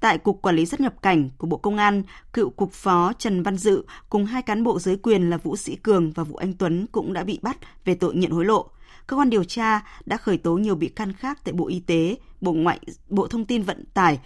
[0.00, 3.42] Tại Cục Quản lý xuất nhập cảnh của Bộ Công an, cựu Cục Phó Trần
[3.42, 6.52] Văn Dự cùng hai cán bộ dưới quyền là Vũ Sĩ Cường và Vũ Anh
[6.52, 8.70] Tuấn cũng đã bị bắt về tội nhận hối lộ
[9.06, 12.16] cơ quan điều tra đã khởi tố nhiều bị can khác tại Bộ Y tế,
[12.40, 14.20] Bộ Ngoại, Bộ Thông tin Vận tải,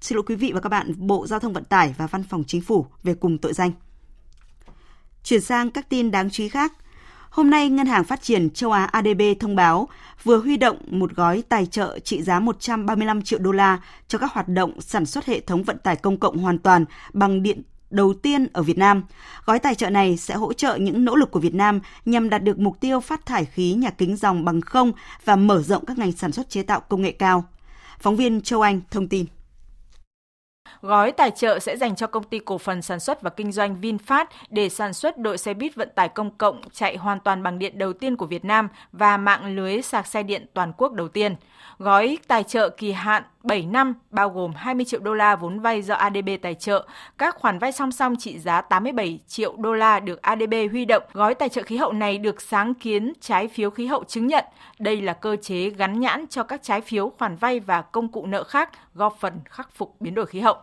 [0.00, 2.44] xin lỗi quý vị và các bạn, Bộ Giao thông Vận tải và Văn phòng
[2.46, 3.72] Chính phủ về cùng tội danh.
[5.24, 6.72] Chuyển sang các tin đáng chú ý khác.
[7.30, 9.88] Hôm nay, Ngân hàng Phát triển Châu Á ADB thông báo
[10.22, 14.32] vừa huy động một gói tài trợ trị giá 135 triệu đô la cho các
[14.32, 17.62] hoạt động sản xuất hệ thống vận tải công cộng hoàn toàn bằng điện
[17.94, 19.04] đầu tiên ở Việt Nam.
[19.44, 22.42] Gói tài trợ này sẽ hỗ trợ những nỗ lực của Việt Nam nhằm đạt
[22.42, 24.92] được mục tiêu phát thải khí nhà kính dòng bằng không
[25.24, 27.44] và mở rộng các ngành sản xuất chế tạo công nghệ cao.
[27.98, 29.26] Phóng viên Châu Anh thông tin.
[30.82, 33.80] Gói tài trợ sẽ dành cho công ty cổ phần sản xuất và kinh doanh
[33.80, 37.58] VinFast để sản xuất đội xe buýt vận tải công cộng chạy hoàn toàn bằng
[37.58, 41.08] điện đầu tiên của Việt Nam và mạng lưới sạc xe điện toàn quốc đầu
[41.08, 41.34] tiên.
[41.78, 45.82] Gói tài trợ kỳ hạn 7 năm bao gồm 20 triệu đô la vốn vay
[45.82, 46.86] do ADB tài trợ,
[47.18, 51.02] các khoản vay song song trị giá 87 triệu đô la được ADB huy động.
[51.12, 54.44] Gói tài trợ khí hậu này được sáng kiến trái phiếu khí hậu chứng nhận.
[54.78, 58.26] Đây là cơ chế gắn nhãn cho các trái phiếu khoản vay và công cụ
[58.26, 60.56] nợ khác góp phần khắc phục biến đổi khí hậu.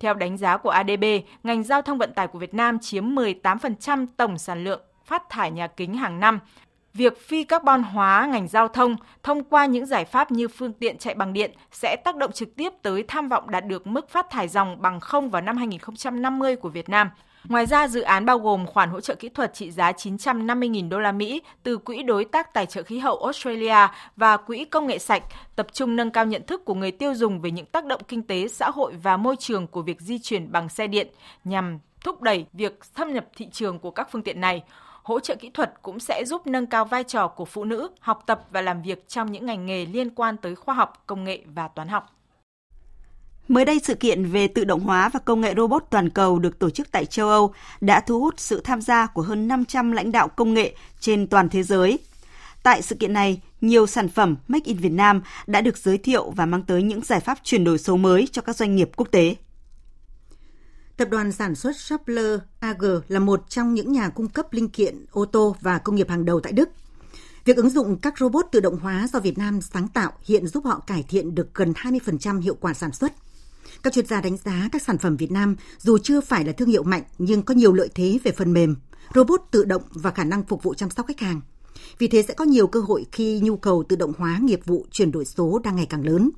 [0.00, 1.04] Theo đánh giá của ADB,
[1.42, 5.50] ngành giao thông vận tải của Việt Nam chiếm 18% tổng sản lượng phát thải
[5.50, 6.40] nhà kính hàng năm.
[6.98, 10.98] Việc phi carbon hóa ngành giao thông thông qua những giải pháp như phương tiện
[10.98, 14.30] chạy bằng điện sẽ tác động trực tiếp tới tham vọng đạt được mức phát
[14.30, 17.10] thải dòng bằng không vào năm 2050 của Việt Nam.
[17.44, 20.98] Ngoài ra, dự án bao gồm khoản hỗ trợ kỹ thuật trị giá 950.000 đô
[20.98, 24.98] la Mỹ từ Quỹ đối tác tài trợ khí hậu Australia và Quỹ công nghệ
[24.98, 25.22] sạch,
[25.56, 28.22] tập trung nâng cao nhận thức của người tiêu dùng về những tác động kinh
[28.22, 31.08] tế, xã hội và môi trường của việc di chuyển bằng xe điện
[31.44, 34.62] nhằm thúc đẩy việc thâm nhập thị trường của các phương tiện này
[35.08, 38.22] hỗ trợ kỹ thuật cũng sẽ giúp nâng cao vai trò của phụ nữ học
[38.26, 41.42] tập và làm việc trong những ngành nghề liên quan tới khoa học, công nghệ
[41.54, 42.06] và toán học.
[43.48, 46.58] Mới đây, sự kiện về tự động hóa và công nghệ robot toàn cầu được
[46.58, 50.12] tổ chức tại châu Âu đã thu hút sự tham gia của hơn 500 lãnh
[50.12, 51.98] đạo công nghệ trên toàn thế giới.
[52.62, 56.30] Tại sự kiện này, nhiều sản phẩm Make in Việt Nam đã được giới thiệu
[56.30, 59.08] và mang tới những giải pháp chuyển đổi số mới cho các doanh nghiệp quốc
[59.10, 59.34] tế.
[60.98, 65.04] Tập đoàn sản xuất Schaeffler AG là một trong những nhà cung cấp linh kiện
[65.10, 66.68] ô tô và công nghiệp hàng đầu tại Đức.
[67.44, 70.64] Việc ứng dụng các robot tự động hóa do Việt Nam sáng tạo hiện giúp
[70.64, 73.12] họ cải thiện được gần 20% hiệu quả sản xuất.
[73.82, 76.68] Các chuyên gia đánh giá các sản phẩm Việt Nam dù chưa phải là thương
[76.68, 78.76] hiệu mạnh nhưng có nhiều lợi thế về phần mềm,
[79.14, 81.40] robot tự động và khả năng phục vụ chăm sóc khách hàng.
[81.98, 84.86] Vì thế sẽ có nhiều cơ hội khi nhu cầu tự động hóa nghiệp vụ
[84.90, 86.30] chuyển đổi số đang ngày càng lớn.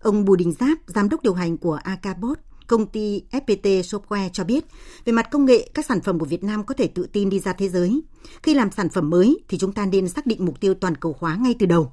[0.00, 4.44] Ông Bùi Đình Giáp, giám đốc điều hành của Acabot, công ty FPT Software cho
[4.44, 4.64] biết,
[5.04, 7.40] về mặt công nghệ, các sản phẩm của Việt Nam có thể tự tin đi
[7.40, 8.02] ra thế giới.
[8.42, 11.16] Khi làm sản phẩm mới thì chúng ta nên xác định mục tiêu toàn cầu
[11.18, 11.92] hóa ngay từ đầu.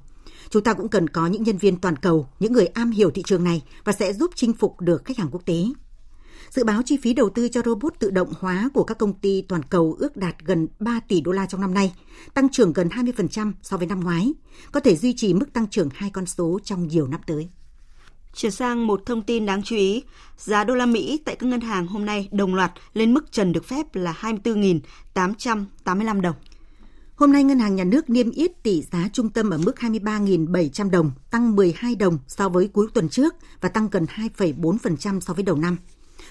[0.50, 3.22] Chúng ta cũng cần có những nhân viên toàn cầu, những người am hiểu thị
[3.26, 5.64] trường này và sẽ giúp chinh phục được khách hàng quốc tế.
[6.50, 9.42] Dự báo chi phí đầu tư cho robot tự động hóa của các công ty
[9.42, 11.94] toàn cầu ước đạt gần 3 tỷ đô la trong năm nay,
[12.34, 14.32] tăng trưởng gần 20% so với năm ngoái,
[14.72, 17.48] có thể duy trì mức tăng trưởng hai con số trong nhiều năm tới.
[18.34, 20.02] Chuyển sang một thông tin đáng chú ý,
[20.36, 23.52] giá đô la Mỹ tại các ngân hàng hôm nay đồng loạt lên mức trần
[23.52, 26.36] được phép là 24.885 đồng.
[27.16, 30.90] Hôm nay Ngân hàng Nhà nước niêm yết tỷ giá trung tâm ở mức 23.700
[30.90, 35.44] đồng, tăng 12 đồng so với cuối tuần trước và tăng gần 2,4% so với
[35.44, 35.76] đầu năm.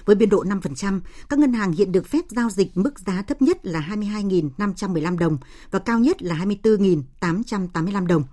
[0.06, 3.42] Với biên độ 5%, các ngân hàng hiện được phép giao dịch mức giá thấp
[3.42, 5.38] nhất là 22.515 đồng
[5.72, 8.24] và cao nhất là 24.885 đồng.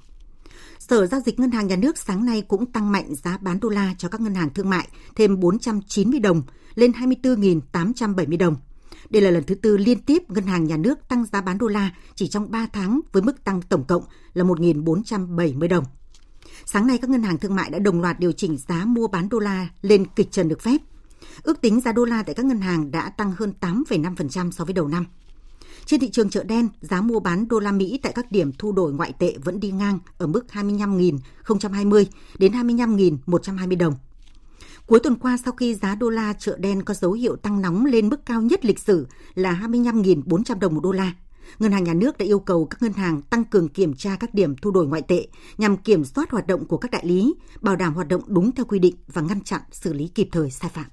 [0.78, 3.68] Sở Giao dịch Ngân hàng Nhà nước sáng nay cũng tăng mạnh giá bán đô
[3.68, 6.42] la cho các ngân hàng thương mại thêm 490 đồng
[6.74, 8.56] lên 24.870 đồng.
[9.10, 11.66] Đây là lần thứ tư liên tiếp Ngân hàng Nhà nước tăng giá bán đô
[11.66, 15.84] la chỉ trong 3 tháng với mức tăng tổng cộng là 1.470 đồng.
[16.64, 19.28] Sáng nay các ngân hàng thương mại đã đồng loạt điều chỉnh giá mua bán
[19.28, 20.80] đô la lên kịch trần được phép.
[21.42, 24.74] Ước tính giá đô la tại các ngân hàng đã tăng hơn 8,5% so với
[24.74, 25.06] đầu năm.
[25.86, 28.72] Trên thị trường chợ đen, giá mua bán đô la Mỹ tại các điểm thu
[28.72, 32.04] đổi ngoại tệ vẫn đi ngang ở mức 25.020
[32.38, 33.94] đến 25.120 đồng.
[34.86, 37.84] Cuối tuần qua sau khi giá đô la chợ đen có dấu hiệu tăng nóng
[37.84, 41.12] lên mức cao nhất lịch sử là 25.400 đồng một đô la,
[41.58, 44.34] Ngân hàng Nhà nước đã yêu cầu các ngân hàng tăng cường kiểm tra các
[44.34, 45.26] điểm thu đổi ngoại tệ
[45.58, 48.66] nhằm kiểm soát hoạt động của các đại lý, bảo đảm hoạt động đúng theo
[48.66, 50.86] quy định và ngăn chặn xử lý kịp thời sai phạm.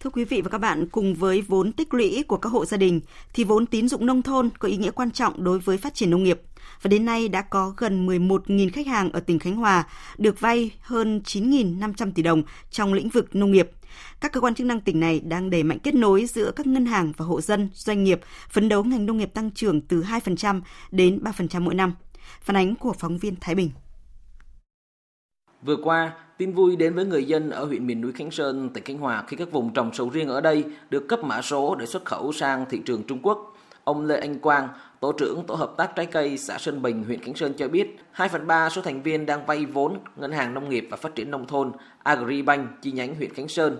[0.00, 2.76] Thưa quý vị và các bạn, cùng với vốn tích lũy của các hộ gia
[2.76, 3.00] đình
[3.34, 6.10] thì vốn tín dụng nông thôn có ý nghĩa quan trọng đối với phát triển
[6.10, 6.40] nông nghiệp.
[6.82, 9.84] Và đến nay đã có gần 11.000 khách hàng ở tỉnh Khánh Hòa
[10.18, 13.70] được vay hơn 9.500 tỷ đồng trong lĩnh vực nông nghiệp.
[14.20, 16.86] Các cơ quan chức năng tỉnh này đang đẩy mạnh kết nối giữa các ngân
[16.86, 20.60] hàng và hộ dân, doanh nghiệp, phấn đấu ngành nông nghiệp tăng trưởng từ 2%
[20.90, 21.94] đến 3% mỗi năm.
[22.40, 23.70] Phản ánh của phóng viên Thái Bình.
[25.66, 28.84] Vừa qua, tin vui đến với người dân ở huyện miền núi Khánh Sơn, tỉnh
[28.84, 31.86] Khánh Hòa khi các vùng trồng sầu riêng ở đây được cấp mã số để
[31.86, 33.56] xuất khẩu sang thị trường Trung Quốc.
[33.84, 34.68] Ông Lê Anh Quang,
[35.00, 37.98] Tổ trưởng Tổ hợp tác trái cây xã Sơn Bình, huyện Khánh Sơn cho biết,
[38.12, 41.14] 2 phần 3 số thành viên đang vay vốn Ngân hàng Nông nghiệp và Phát
[41.14, 43.76] triển Nông thôn Agribank chi nhánh huyện Khánh Sơn.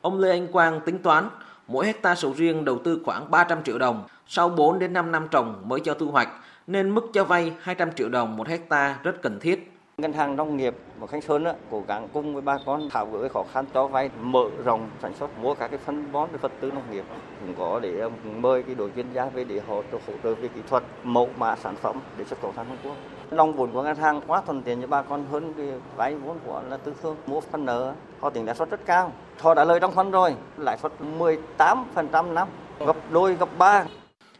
[0.00, 1.28] Ông Lê Anh Quang tính toán,
[1.68, 5.28] mỗi hecta sầu riêng đầu tư khoảng 300 triệu đồng, sau 4 đến 5 năm
[5.30, 6.28] trồng mới cho thu hoạch,
[6.66, 9.72] nên mức cho vay 200 triệu đồng một hecta rất cần thiết.
[10.00, 13.06] Ngân hàng nông nghiệp của Khánh Sơn á, cố gắng cùng với bà con tháo
[13.06, 16.52] gỡ khó khăn cho vay mở rộng sản xuất mua các cái phân bón vật
[16.60, 17.04] tư nông nghiệp.
[17.40, 20.34] Cũng có để ờ, mời cái đội chuyên gia về để hỗ trợ hỗ trợ
[20.34, 22.96] về kỹ thuật mẫu mã sản phẩm để xuất khẩu sang Trung Quốc.
[23.30, 26.36] Long vốn của ngân hàng quá thuận tiện cho bà con hơn cái vay vốn
[26.46, 27.92] của là tư thương mua phân nợ.
[28.20, 29.12] Họ tính lãi suất rất cao.
[29.40, 33.84] Họ đã lời trong phân rồi lãi suất 18% năm gấp đôi gấp ba.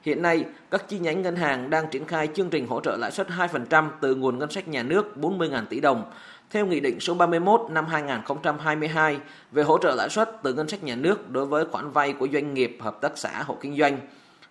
[0.02, 3.10] Hiện nay, các chi nhánh ngân hàng đang triển khai chương trình hỗ trợ lãi
[3.10, 6.04] suất 2% từ nguồn ngân sách nhà nước 40.000 tỷ đồng.
[6.50, 9.18] Theo Nghị định số 31 năm 2022
[9.52, 12.28] về hỗ trợ lãi suất từ ngân sách nhà nước đối với khoản vay của
[12.32, 13.98] doanh nghiệp, hợp tác xã, hộ kinh doanh.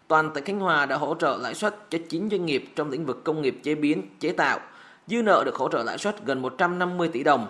[0.08, 3.06] Toàn tỉnh Khánh Hòa đã hỗ trợ lãi suất cho 9 doanh nghiệp trong lĩnh
[3.06, 4.60] vực công nghiệp chế biến, chế tạo.
[5.08, 7.48] Dư nợ được hỗ trợ lãi suất gần 150 tỷ đồng.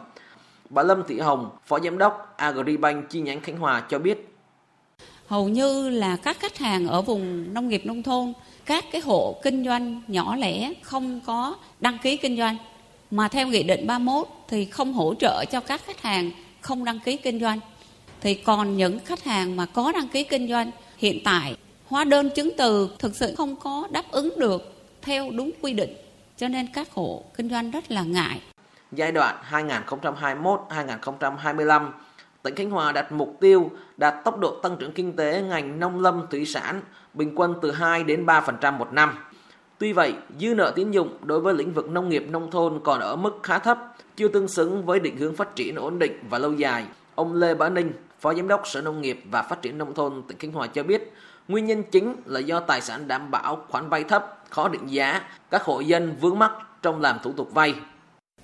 [0.69, 4.38] Bà Lâm Thị Hồng, Phó Giám đốc Agribank chi nhánh Khánh Hòa cho biết
[5.30, 8.34] hầu như là các khách hàng ở vùng nông nghiệp nông thôn,
[8.65, 12.58] các cái hộ kinh doanh nhỏ lẻ không có đăng ký kinh doanh.
[13.12, 17.00] Mà theo nghị định 31 thì không hỗ trợ cho các khách hàng không đăng
[17.00, 17.60] ký kinh doanh.
[18.22, 21.56] Thì còn những khách hàng mà có đăng ký kinh doanh, hiện tại
[21.88, 25.96] hóa đơn chứng từ thực sự không có đáp ứng được theo đúng quy định.
[26.38, 28.39] Cho nên các hộ kinh doanh rất là ngại.
[28.92, 31.92] Giai đoạn 2021-2025
[32.43, 35.99] tỉnh Khánh Hòa đặt mục tiêu đạt tốc độ tăng trưởng kinh tế ngành nông
[35.99, 36.82] lâm thủy sản
[37.13, 39.17] bình quân từ 2 đến 3% một năm.
[39.78, 42.99] Tuy vậy, dư nợ tín dụng đối với lĩnh vực nông nghiệp nông thôn còn
[42.99, 46.38] ở mức khá thấp, chưa tương xứng với định hướng phát triển ổn định và
[46.38, 46.86] lâu dài.
[47.15, 50.23] Ông Lê Bá Ninh, Phó Giám đốc Sở Nông nghiệp và Phát triển Nông thôn
[50.28, 51.13] tỉnh Khánh Hòa cho biết,
[51.47, 55.21] nguyên nhân chính là do tài sản đảm bảo khoản vay thấp, khó định giá,
[55.49, 57.75] các hộ dân vướng mắc trong làm thủ tục vay.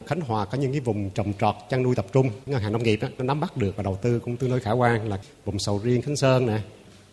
[0.05, 2.29] Khánh Hòa có những cái vùng trồng trọt chăn nuôi tập trung.
[2.45, 4.59] Ngân hàng nông nghiệp đó, nó nắm bắt được và đầu tư cũng tương đối
[4.59, 6.59] khả quan là vùng sầu riêng Khánh Sơn nè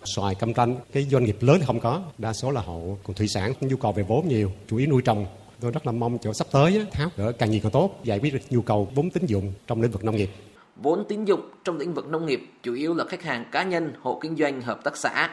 [0.04, 3.16] xoài cam tranh cái doanh nghiệp lớn thì không có đa số là hộ còn
[3.16, 5.26] thủy sản nhu cầu về vốn nhiều chủ yếu nuôi trồng.
[5.60, 8.32] Tôi rất là mong chỗ sắp tới tháo gỡ càng nhiều càng tốt giải quyết
[8.32, 10.30] được nhu cầu vốn tín dụng trong lĩnh vực nông nghiệp.
[10.76, 13.92] Vốn tín dụng trong lĩnh vực nông nghiệp chủ yếu là khách hàng cá nhân
[14.00, 15.30] hộ kinh doanh hợp tác xã.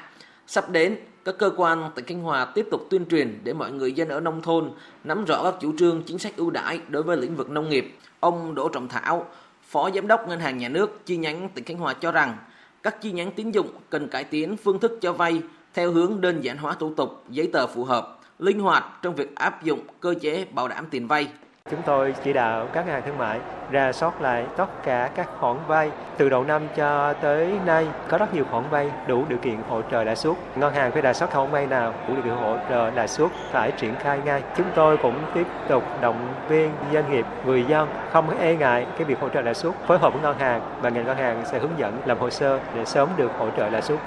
[0.48, 0.98] Sắp đến
[1.30, 4.20] các cơ quan tỉnh Khánh Hòa tiếp tục tuyên truyền để mọi người dân ở
[4.20, 4.72] nông thôn
[5.04, 7.96] nắm rõ các chủ trương chính sách ưu đãi đối với lĩnh vực nông nghiệp.
[8.20, 9.26] Ông Đỗ Trọng Thảo,
[9.64, 12.38] Phó Giám đốc Ngân hàng Nhà nước chi nhánh tỉnh Khánh Hòa cho rằng
[12.84, 15.42] các chi nhánh tín dụng cần cải tiến phương thức cho vay
[15.74, 19.36] theo hướng đơn giản hóa thủ tục, giấy tờ phù hợp, linh hoạt trong việc
[19.36, 21.28] áp dụng cơ chế bảo đảm tiền vay
[21.72, 23.40] Chúng tôi chỉ đạo các ngân hàng thương mại
[23.72, 28.18] ra soát lại tất cả các khoản vay từ đầu năm cho tới nay có
[28.18, 30.34] rất nhiều khoản vay đủ điều kiện hỗ trợ lãi suất.
[30.56, 33.30] Ngân hàng phải rà soát khoản vay nào đủ điều kiện hỗ trợ lãi suất
[33.52, 34.44] phải triển khai ngay.
[34.58, 39.06] Chúng tôi cũng tiếp tục động viên doanh nghiệp, người dân không e ngại cái
[39.06, 41.60] việc hỗ trợ lãi suất, phối hợp với ngân hàng và ngành ngân hàng sẽ
[41.60, 44.00] hướng dẫn làm hồ sơ để sớm được hỗ trợ lãi suất.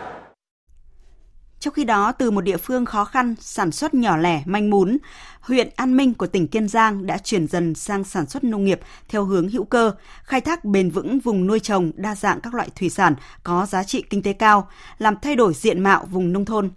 [1.62, 4.98] Trong khi đó, từ một địa phương khó khăn, sản xuất nhỏ lẻ, manh mún,
[5.40, 8.80] huyện An Minh của tỉnh Kiên Giang đã chuyển dần sang sản xuất nông nghiệp
[9.08, 12.68] theo hướng hữu cơ, khai thác bền vững vùng nuôi trồng đa dạng các loại
[12.76, 16.44] thủy sản có giá trị kinh tế cao, làm thay đổi diện mạo vùng nông
[16.44, 16.70] thôn.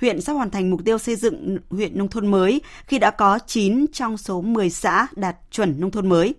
[0.00, 3.38] Huyện sắp hoàn thành mục tiêu xây dựng huyện nông thôn mới khi đã có
[3.46, 6.34] 9 trong số 10 xã đạt chuẩn nông thôn mới.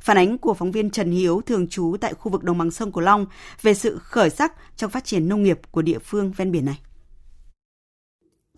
[0.00, 2.92] Phản ánh của phóng viên Trần Hiếu thường trú tại khu vực đồng bằng sông
[2.92, 3.26] Cửu Long
[3.62, 6.78] về sự khởi sắc trong phát triển nông nghiệp của địa phương ven biển này.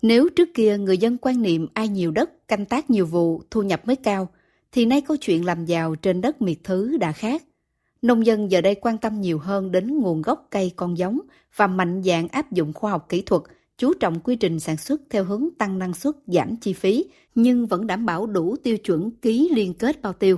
[0.01, 3.61] Nếu trước kia người dân quan niệm ai nhiều đất, canh tác nhiều vụ, thu
[3.61, 4.29] nhập mới cao,
[4.71, 7.43] thì nay câu chuyện làm giàu trên đất miệt thứ đã khác.
[8.01, 11.19] Nông dân giờ đây quan tâm nhiều hơn đến nguồn gốc cây con giống
[11.55, 13.41] và mạnh dạng áp dụng khoa học kỹ thuật,
[13.77, 17.05] chú trọng quy trình sản xuất theo hướng tăng năng suất, giảm chi phí,
[17.35, 20.37] nhưng vẫn đảm bảo đủ tiêu chuẩn ký liên kết bao tiêu.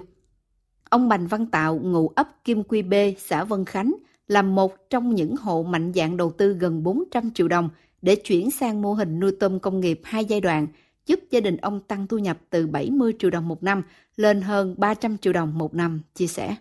[0.89, 3.95] Ông Bành Văn Tạo, ngụ ấp Kim Quy B, xã Vân Khánh,
[4.27, 7.69] là một trong những hộ mạnh dạng đầu tư gần 400 triệu đồng
[8.01, 10.67] để chuyển sang mô hình nuôi tôm công nghiệp hai giai đoạn,
[11.05, 13.83] giúp gia đình ông tăng thu nhập từ 70 triệu đồng một năm
[14.15, 16.55] lên hơn 300 triệu đồng một năm, chia sẻ.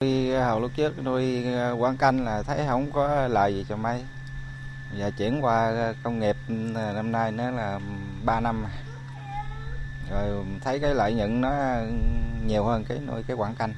[0.00, 1.44] Nuôi hầu lúc trước nuôi
[1.78, 4.02] quán canh là thấy không có lời gì cho mấy.
[4.98, 6.36] Giờ chuyển qua công nghiệp
[6.94, 7.80] năm nay nó là
[8.24, 8.64] 3 năm.
[10.10, 11.52] Rồi thấy cái lợi nhuận nó
[12.46, 13.72] nhiều hơn cái nuôi cái quán canh.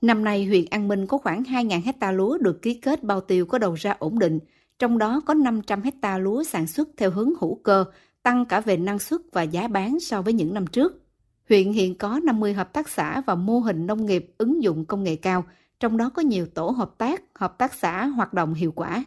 [0.00, 3.46] Năm nay, huyện An Minh có khoảng 2.000 hecta lúa được ký kết bao tiêu
[3.46, 4.38] có đầu ra ổn định,
[4.78, 7.84] trong đó có 500 hecta lúa sản xuất theo hướng hữu cơ,
[8.22, 11.02] tăng cả về năng suất và giá bán so với những năm trước.
[11.48, 15.04] Huyện hiện có 50 hợp tác xã và mô hình nông nghiệp ứng dụng công
[15.04, 15.44] nghệ cao,
[15.80, 19.04] trong đó có nhiều tổ hợp tác, hợp tác xã hoạt động hiệu quả.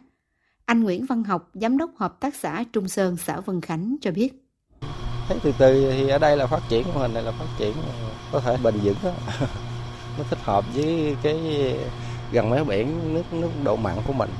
[0.64, 4.10] Anh Nguyễn Văn Học, Giám đốc Hợp tác xã Trung Sơn, xã Vân Khánh cho
[4.10, 4.44] biết.
[5.28, 7.72] Thấy từ từ thì ở đây là phát triển, mô hình này là phát triển
[8.32, 9.10] có thể bền vững đó.
[10.18, 11.36] nó thích hợp với cái
[12.32, 14.30] gần mấy biển nước nước độ mặn của mình.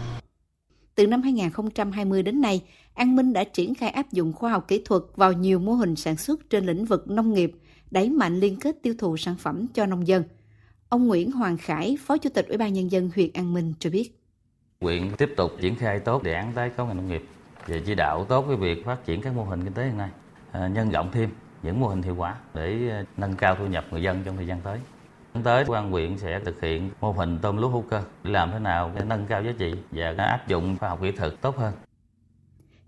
[0.95, 2.63] Từ năm 2020 đến nay,
[2.95, 5.97] An Minh đã triển khai áp dụng khoa học kỹ thuật vào nhiều mô hình
[5.97, 7.53] sản xuất trên lĩnh vực nông nghiệp,
[7.91, 10.25] đẩy mạnh liên kết tiêu thụ sản phẩm cho nông dân.
[10.89, 13.91] Ông Nguyễn Hoàng Khải, Phó Chủ tịch Ủy ban Nhân dân huyện An Minh cho
[13.91, 14.19] biết.
[14.81, 17.25] Huyện tiếp tục triển khai tốt đề án tái cấu ngành nông nghiệp
[17.67, 20.11] và chỉ đạo tốt cái việc phát triển các mô hình kinh tế hiện nay,
[20.53, 21.31] à, nhân rộng thêm
[21.63, 24.47] những mô hình hiệu quả để à, nâng cao thu nhập người dân trong thời
[24.47, 24.79] gian tới
[25.45, 28.59] tới quan huyện sẽ thực hiện mô hình tôm lúa hữu cơ để làm thế
[28.59, 31.75] nào để nâng cao giá trị và áp dụng khoa học kỹ thuật tốt hơn.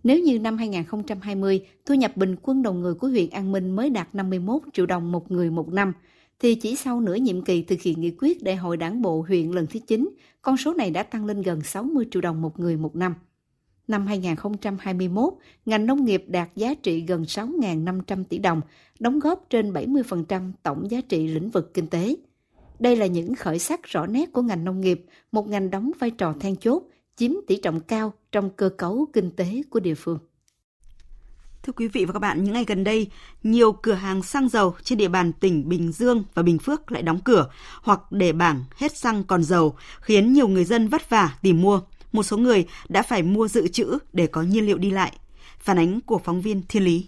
[0.05, 3.90] Nếu như năm 2020, thu nhập bình quân đầu người của huyện An Minh mới
[3.90, 5.92] đạt 51 triệu đồng một người một năm,
[6.38, 9.51] thì chỉ sau nửa nhiệm kỳ thực hiện nghị quyết đại hội đảng bộ huyện
[9.51, 10.11] lần thứ 9,
[10.42, 13.14] con số này đã tăng lên gần 60 triệu đồng một người một năm.
[13.88, 15.34] Năm 2021,
[15.66, 18.61] ngành nông nghiệp đạt giá trị gần 6.500 tỷ đồng,
[18.99, 22.16] đóng góp trên 70% tổng giá trị lĩnh vực kinh tế.
[22.85, 26.11] Đây là những khởi sắc rõ nét của ngành nông nghiệp, một ngành đóng vai
[26.11, 26.82] trò then chốt,
[27.16, 30.18] chiếm tỷ trọng cao trong cơ cấu kinh tế của địa phương.
[31.62, 33.11] Thưa quý vị và các bạn, những ngày gần đây,
[33.43, 37.03] nhiều cửa hàng xăng dầu trên địa bàn tỉnh Bình Dương và Bình Phước lại
[37.03, 37.51] đóng cửa
[37.82, 41.80] hoặc để bảng hết xăng còn dầu, khiến nhiều người dân vất vả tìm mua.
[42.12, 45.12] Một số người đã phải mua dự trữ để có nhiên liệu đi lại.
[45.59, 47.07] Phản ánh của phóng viên Thiên Lý.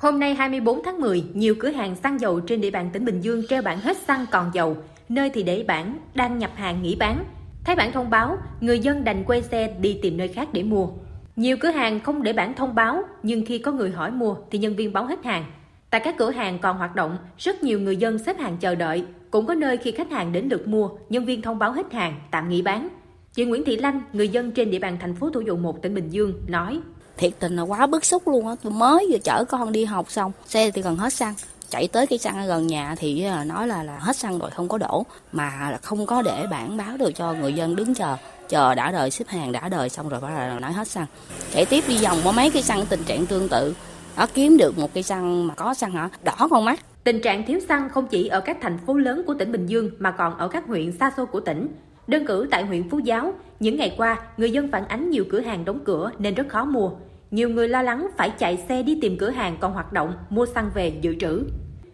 [0.00, 3.20] Hôm nay 24 tháng 10, nhiều cửa hàng xăng dầu trên địa bàn tỉnh Bình
[3.20, 4.76] Dương treo bảng hết xăng còn dầu,
[5.08, 7.24] nơi thì để bảng đang nhập hàng nghỉ bán.
[7.64, 10.88] Thấy bản thông báo, người dân đành quay xe đi tìm nơi khác để mua.
[11.36, 14.58] Nhiều cửa hàng không để bản thông báo, nhưng khi có người hỏi mua thì
[14.58, 15.44] nhân viên báo hết hàng.
[15.90, 19.04] Tại các cửa hàng còn hoạt động, rất nhiều người dân xếp hàng chờ đợi.
[19.30, 22.14] Cũng có nơi khi khách hàng đến lượt mua, nhân viên thông báo hết hàng,
[22.30, 22.88] tạm nghỉ bán.
[23.32, 25.94] Chị Nguyễn Thị Lanh, người dân trên địa bàn thành phố Thủ Dầu Một, tỉnh
[25.94, 26.80] Bình Dương, nói
[27.20, 28.54] thiệt tình là quá bức xúc luôn á.
[28.62, 31.34] Tôi mới vừa chở con đi học xong, xe thì gần hết xăng.
[31.70, 34.68] Chạy tới cái xăng gần nhà thì à, nói là là hết xăng rồi, không
[34.68, 35.06] có đổ.
[35.32, 38.16] Mà là không có để bản báo được cho người dân đứng chờ.
[38.48, 41.06] Chờ đã đợi xếp hàng đã đợi xong rồi bắt đầu nói hết xăng.
[41.52, 43.74] Chạy tiếp đi vòng có mấy cái xăng tình trạng tương tự.
[44.16, 46.08] Đó kiếm được một cây xăng mà có xăng hả?
[46.24, 46.80] Đỏ con mắt.
[47.04, 49.90] Tình trạng thiếu xăng không chỉ ở các thành phố lớn của tỉnh Bình Dương,
[49.98, 51.68] mà còn ở các huyện xa xôi của tỉnh.
[52.10, 55.40] Đơn cử tại huyện Phú Giáo, những ngày qua, người dân phản ánh nhiều cửa
[55.40, 56.90] hàng đóng cửa nên rất khó mua.
[57.30, 60.46] Nhiều người lo lắng phải chạy xe đi tìm cửa hàng còn hoạt động, mua
[60.46, 61.42] xăng về dự trữ.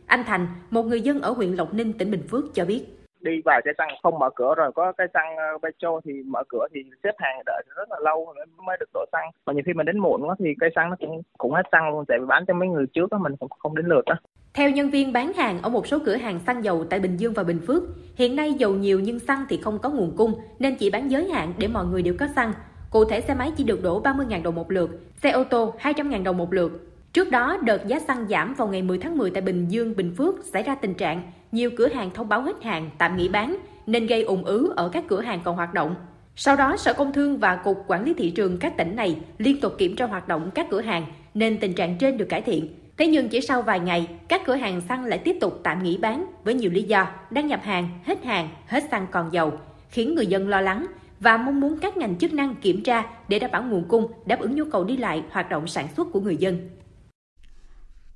[0.07, 2.96] Anh Thành, một người dân ở huyện Lộc Ninh, tỉnh Bình Phước cho biết.
[3.27, 6.43] Đi vào xe xăng không mở cửa rồi có cái xăng ờ, petrol thì mở
[6.49, 8.35] cửa thì xếp hàng đợi rất là lâu
[8.67, 9.31] mới được đổ xăng.
[9.45, 11.91] Và nhiều khi mình đến muộn quá thì cây xăng nó cũng cũng hết xăng
[11.91, 14.15] luôn tại vì bán cho mấy người trước đó mình cũng không đến lượt đó.
[14.55, 17.33] Theo nhân viên bán hàng ở một số cửa hàng xăng dầu tại Bình Dương
[17.37, 17.83] và Bình Phước,
[18.17, 21.29] hiện nay dầu nhiều nhưng xăng thì không có nguồn cung nên chỉ bán giới
[21.31, 22.53] hạn để mọi người đều có xăng.
[22.91, 26.23] Cụ thể xe máy chỉ được đổ 30.000 đồng một lượt, xe ô tô 200.000
[26.23, 26.73] đồng một lượt.
[27.13, 30.15] Trước đó, đợt giá xăng giảm vào ngày 10 tháng 10 tại Bình Dương, Bình
[30.19, 31.23] Phước xảy ra tình trạng
[31.53, 34.89] nhiều cửa hàng thông báo hết hàng, tạm nghỉ bán nên gây ủng ứ ở
[34.89, 35.95] các cửa hàng còn hoạt động.
[36.37, 39.61] Sau đó, Sở Công Thương và Cục Quản lý Thị trường các tỉnh này liên
[39.61, 42.69] tục kiểm tra hoạt động các cửa hàng nên tình trạng trên được cải thiện.
[42.97, 45.97] Thế nhưng chỉ sau vài ngày, các cửa hàng xăng lại tiếp tục tạm nghỉ
[45.97, 49.53] bán với nhiều lý do đang nhập hàng, hết hàng, hết xăng còn dầu,
[49.89, 50.87] khiến người dân lo lắng
[51.21, 54.41] và mong muốn các ngành chức năng kiểm tra để đảm bảo nguồn cung, đáp
[54.41, 56.69] ứng nhu cầu đi lại, hoạt động sản xuất của người dân.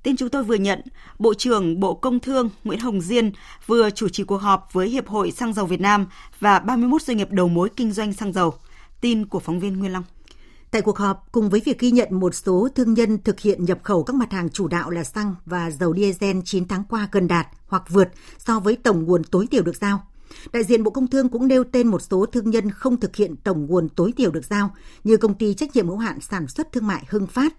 [0.03, 0.81] Tin chúng tôi vừa nhận,
[1.19, 3.31] Bộ trưởng Bộ Công Thương Nguyễn Hồng Diên
[3.65, 6.07] vừa chủ trì cuộc họp với Hiệp hội Xăng dầu Việt Nam
[6.39, 8.53] và 31 doanh nghiệp đầu mối kinh doanh xăng dầu.
[9.01, 10.03] Tin của phóng viên Nguyên Long.
[10.71, 13.79] Tại cuộc họp, cùng với việc ghi nhận một số thương nhân thực hiện nhập
[13.83, 17.27] khẩu các mặt hàng chủ đạo là xăng và dầu diesel 9 tháng qua gần
[17.27, 20.03] đạt hoặc vượt so với tổng nguồn tối thiểu được giao,
[20.53, 23.35] Đại diện Bộ Công Thương cũng nêu tên một số thương nhân không thực hiện
[23.35, 26.71] tổng nguồn tối thiểu được giao như công ty trách nhiệm hữu hạn sản xuất
[26.71, 27.53] thương mại Hưng Phát,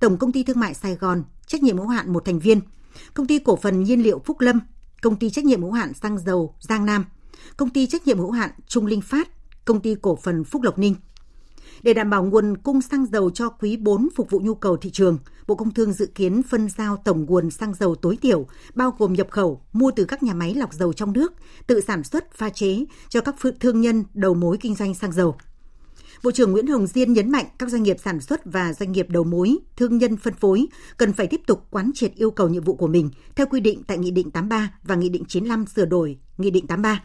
[0.00, 2.60] Tổng công ty thương mại Sài Gòn, trách nhiệm hữu hạn một thành viên,
[3.14, 4.60] công ty cổ phần nhiên liệu Phúc Lâm,
[5.02, 7.04] công ty trách nhiệm hữu hạn xăng dầu Giang Nam,
[7.56, 9.28] công ty trách nhiệm hữu hạn Trung Linh Phát,
[9.64, 10.94] công ty cổ phần Phúc Lộc Ninh.
[11.82, 14.90] Để đảm bảo nguồn cung xăng dầu cho quý 4 phục vụ nhu cầu thị
[14.90, 18.94] trường, Bộ Công Thương dự kiến phân giao tổng nguồn xăng dầu tối thiểu, bao
[18.98, 21.32] gồm nhập khẩu, mua từ các nhà máy lọc dầu trong nước,
[21.66, 25.36] tự sản xuất, pha chế cho các thương nhân đầu mối kinh doanh xăng dầu.
[26.22, 29.06] Bộ trưởng Nguyễn Hồng Diên nhấn mạnh các doanh nghiệp sản xuất và doanh nghiệp
[29.10, 30.66] đầu mối, thương nhân phân phối
[30.96, 33.82] cần phải tiếp tục quán triệt yêu cầu nhiệm vụ của mình theo quy định
[33.86, 37.02] tại Nghị định 83 và Nghị định 95 sửa đổi Nghị định 83.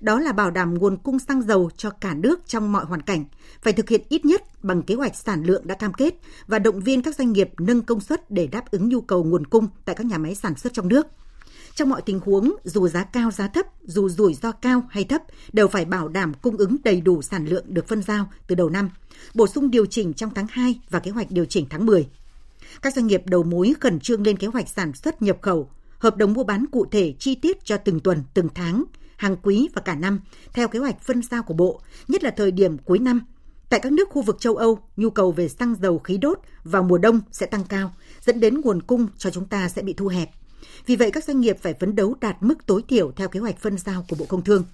[0.00, 3.24] Đó là bảo đảm nguồn cung xăng dầu cho cả nước trong mọi hoàn cảnh,
[3.62, 6.14] phải thực hiện ít nhất bằng kế hoạch sản lượng đã cam kết
[6.46, 9.46] và động viên các doanh nghiệp nâng công suất để đáp ứng nhu cầu nguồn
[9.46, 11.06] cung tại các nhà máy sản xuất trong nước.
[11.74, 15.22] Trong mọi tình huống, dù giá cao giá thấp, dù rủi ro cao hay thấp,
[15.52, 18.70] đều phải bảo đảm cung ứng đầy đủ sản lượng được phân giao từ đầu
[18.70, 18.90] năm,
[19.34, 22.08] bổ sung điều chỉnh trong tháng 2 và kế hoạch điều chỉnh tháng 10.
[22.82, 26.16] Các doanh nghiệp đầu mối khẩn trương lên kế hoạch sản xuất nhập khẩu, hợp
[26.16, 28.84] đồng mua bán cụ thể chi tiết cho từng tuần, từng tháng,
[29.16, 30.20] hàng quý và cả năm
[30.52, 33.20] theo kế hoạch phân giao của Bộ, nhất là thời điểm cuối năm.
[33.68, 36.82] Tại các nước khu vực châu Âu, nhu cầu về xăng dầu khí đốt vào
[36.82, 40.08] mùa đông sẽ tăng cao, dẫn đến nguồn cung cho chúng ta sẽ bị thu
[40.08, 40.30] hẹp.
[40.86, 43.58] Vì vậy, các doanh nghiệp phải phấn đấu đạt mức tối thiểu theo kế hoạch
[43.58, 44.64] phân giao của Bộ Công Thương.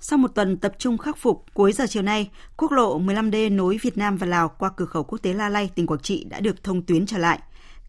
[0.00, 3.78] Sau một tuần tập trung khắc phục, cuối giờ chiều nay, quốc lộ 15D nối
[3.82, 6.40] Việt Nam và Lào qua cửa khẩu quốc tế La Lai, tỉnh Quảng Trị đã
[6.40, 7.40] được thông tuyến trở lại.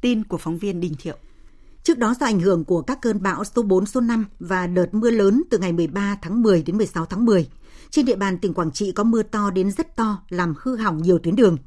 [0.02, 1.18] Tin của phóng viên Đình Thiệu.
[1.84, 4.94] Trước đó do ảnh hưởng của các cơn bão số 4, số 5 và đợt
[4.94, 7.48] mưa lớn từ ngày 13 tháng 10 đến 16 tháng 10,
[7.90, 11.02] trên địa bàn tỉnh Quảng Trị có mưa to đến rất to làm hư hỏng
[11.02, 11.58] nhiều tuyến đường.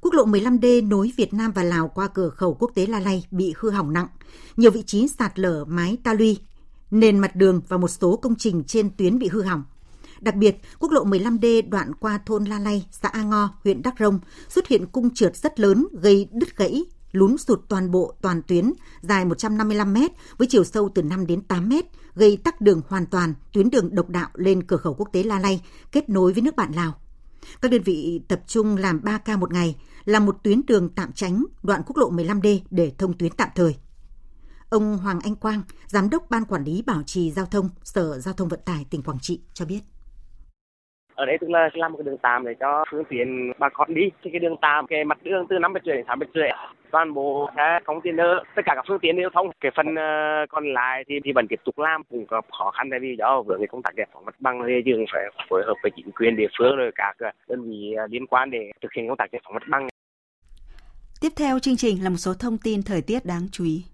[0.00, 3.26] Quốc lộ 15D nối Việt Nam và Lào qua cửa khẩu quốc tế La Lay
[3.30, 4.06] bị hư hỏng nặng.
[4.56, 6.38] Nhiều vị trí sạt lở mái ta luy,
[6.90, 9.62] nền mặt đường và một số công trình trên tuyến bị hư hỏng.
[10.20, 13.94] Đặc biệt, quốc lộ 15D đoạn qua thôn La Lay, xã A Ngo, huyện Đắk
[13.98, 16.84] Rông xuất hiện cung trượt rất lớn gây đứt gãy,
[17.14, 19.98] lún sụt toàn bộ toàn tuyến dài 155 m
[20.38, 21.72] với chiều sâu từ 5 đến 8 m,
[22.14, 25.38] gây tắc đường hoàn toàn tuyến đường độc đạo lên cửa khẩu quốc tế La
[25.38, 25.62] Lay
[25.92, 26.94] kết nối với nước bạn Lào.
[27.60, 31.12] Các đơn vị tập trung làm 3 ca một ngày, làm một tuyến đường tạm
[31.12, 33.76] tránh đoạn quốc lộ 15D để thông tuyến tạm thời.
[34.68, 38.34] Ông Hoàng Anh Quang, Giám đốc Ban Quản lý Bảo trì Giao thông, Sở Giao
[38.34, 39.80] thông Vận tải tỉnh Quảng Trị cho biết
[41.14, 43.94] ở đây tức là làm một cái đường tạm để cho phương tiện bà con
[43.94, 44.10] đi.
[44.22, 46.48] Thì cái đường tạm cái mặt đường từ năm mét rưỡi đến sáu mét rưỡi
[46.90, 49.50] toàn bộ xe container tất cả các phương tiện lưu thông.
[49.60, 52.88] Cái phần uh, còn lại thì thì vẫn tiếp tục làm cũng có khó khăn
[52.90, 55.62] tại vì do vướng cái công tác giải phóng mặt bằng thì dừng phải phối
[55.66, 58.70] hợp với chính quyền địa phương rồi các ờ, đơn vị ờ, liên quan để
[58.82, 59.88] thực hiện công tác giải phóng mặt bằng.
[61.20, 63.84] Tiếp theo chương trình là một số thông tin thời tiết đáng chú ý.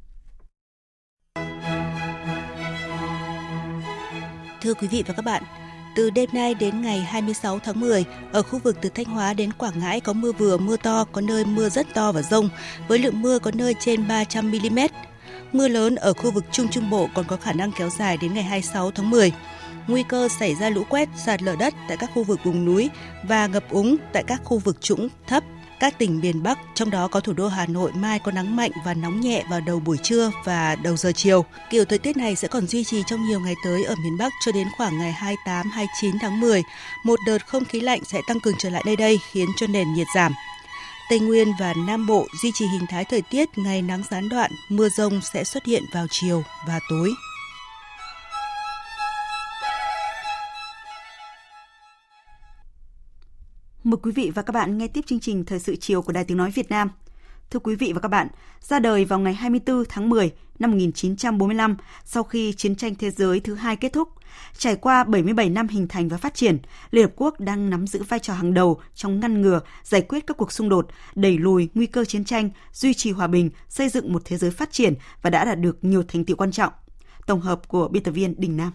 [4.62, 5.42] Thưa quý vị và các bạn,
[5.94, 9.52] từ đêm nay đến ngày 26 tháng 10, ở khu vực từ Thanh Hóa đến
[9.52, 12.48] Quảng Ngãi có mưa vừa, mưa to, có nơi mưa rất to và rông,
[12.88, 14.78] với lượng mưa có nơi trên 300 mm.
[15.52, 18.34] Mưa lớn ở khu vực Trung Trung Bộ còn có khả năng kéo dài đến
[18.34, 19.32] ngày 26 tháng 10.
[19.86, 22.90] Nguy cơ xảy ra lũ quét, sạt lở đất tại các khu vực vùng núi
[23.22, 25.44] và ngập úng tại các khu vực trũng thấp
[25.80, 28.70] các tỉnh miền Bắc, trong đó có thủ đô Hà Nội mai có nắng mạnh
[28.84, 31.44] và nóng nhẹ vào đầu buổi trưa và đầu giờ chiều.
[31.70, 34.32] Kiểu thời tiết này sẽ còn duy trì trong nhiều ngày tới ở miền Bắc
[34.46, 36.62] cho đến khoảng ngày 28-29 tháng 10.
[37.04, 39.94] Một đợt không khí lạnh sẽ tăng cường trở lại nơi đây khiến cho nền
[39.94, 40.32] nhiệt giảm.
[41.10, 44.50] Tây Nguyên và Nam Bộ duy trì hình thái thời tiết ngày nắng gián đoạn,
[44.68, 47.10] mưa rông sẽ xuất hiện vào chiều và tối.
[53.84, 56.24] Mời quý vị và các bạn nghe tiếp chương trình Thời sự chiều của Đài
[56.24, 56.90] Tiếng Nói Việt Nam.
[57.50, 58.28] Thưa quý vị và các bạn,
[58.60, 63.40] ra đời vào ngày 24 tháng 10 năm 1945 sau khi chiến tranh thế giới
[63.40, 64.08] thứ hai kết thúc.
[64.56, 66.58] Trải qua 77 năm hình thành và phát triển,
[66.90, 70.26] Liên Hợp Quốc đang nắm giữ vai trò hàng đầu trong ngăn ngừa, giải quyết
[70.26, 73.88] các cuộc xung đột, đẩy lùi nguy cơ chiến tranh, duy trì hòa bình, xây
[73.88, 76.72] dựng một thế giới phát triển và đã đạt được nhiều thành tựu quan trọng.
[77.26, 78.72] Tổng hợp của biên tập viên Đình Nam.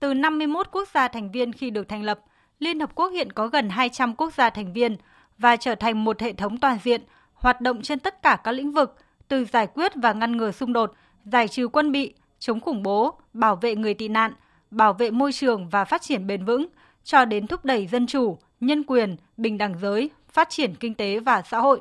[0.00, 2.20] Từ 51 quốc gia thành viên khi được thành lập,
[2.58, 4.96] Liên Hợp Quốc hiện có gần 200 quốc gia thành viên
[5.38, 7.00] và trở thành một hệ thống toàn diện,
[7.34, 8.96] hoạt động trên tất cả các lĩnh vực,
[9.28, 10.92] từ giải quyết và ngăn ngừa xung đột,
[11.24, 14.32] giải trừ quân bị, chống khủng bố, bảo vệ người tị nạn,
[14.70, 16.66] bảo vệ môi trường và phát triển bền vững,
[17.04, 21.20] cho đến thúc đẩy dân chủ, nhân quyền, bình đẳng giới, phát triển kinh tế
[21.20, 21.80] và xã hội.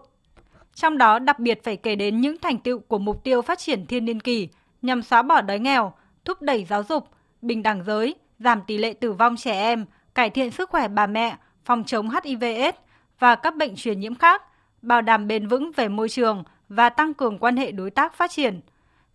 [0.76, 3.86] Trong đó đặc biệt phải kể đến những thành tựu của mục tiêu phát triển
[3.86, 4.50] thiên niên kỳ
[4.82, 5.94] nhằm xóa bỏ đói nghèo,
[6.26, 7.08] thúc đẩy giáo dục,
[7.42, 9.86] bình đẳng giới, giảm tỷ lệ tử vong trẻ em,
[10.18, 12.78] cải thiện sức khỏe bà mẹ, phòng chống HIV/AIDS
[13.20, 14.44] và các bệnh truyền nhiễm khác,
[14.82, 18.32] bảo đảm bền vững về môi trường và tăng cường quan hệ đối tác phát
[18.32, 18.60] triển.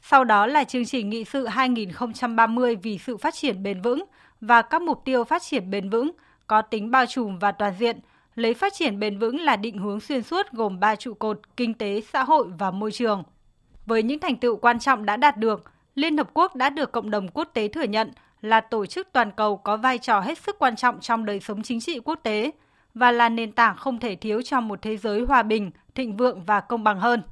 [0.03, 4.05] Sau đó là chương trình nghị sự 2030 vì sự phát triển bền vững
[4.41, 6.11] và các mục tiêu phát triển bền vững
[6.47, 8.01] có tính bao trùm và toàn diện,
[8.35, 11.75] lấy phát triển bền vững là định hướng xuyên suốt gồm 3 trụ cột kinh
[11.75, 13.23] tế, xã hội và môi trường.
[13.87, 17.11] Với những thành tựu quan trọng đã đạt được, Liên Hợp Quốc đã được cộng
[17.11, 18.11] đồng quốc tế thừa nhận
[18.43, 21.63] là tổ chức toàn cầu có vai trò hết sức quan trọng trong đời sống
[21.63, 22.51] chính trị quốc tế
[22.95, 26.45] và là nền tảng không thể thiếu cho một thế giới hòa bình, thịnh vượng
[26.45, 27.23] và công bằng hơn.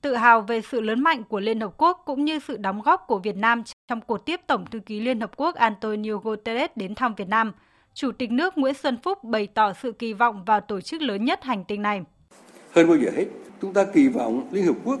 [0.00, 3.04] Tự hào về sự lớn mạnh của Liên Hợp Quốc cũng như sự đóng góp
[3.06, 6.94] của Việt Nam trong cuộc tiếp Tổng thư ký Liên Hợp Quốc Antonio Guterres đến
[6.94, 7.52] thăm Việt Nam,
[7.94, 11.24] Chủ tịch nước Nguyễn Xuân Phúc bày tỏ sự kỳ vọng vào tổ chức lớn
[11.24, 12.02] nhất hành tinh này.
[12.72, 13.26] Hơn bao giờ hết,
[13.62, 15.00] chúng ta kỳ vọng Liên Hợp Quốc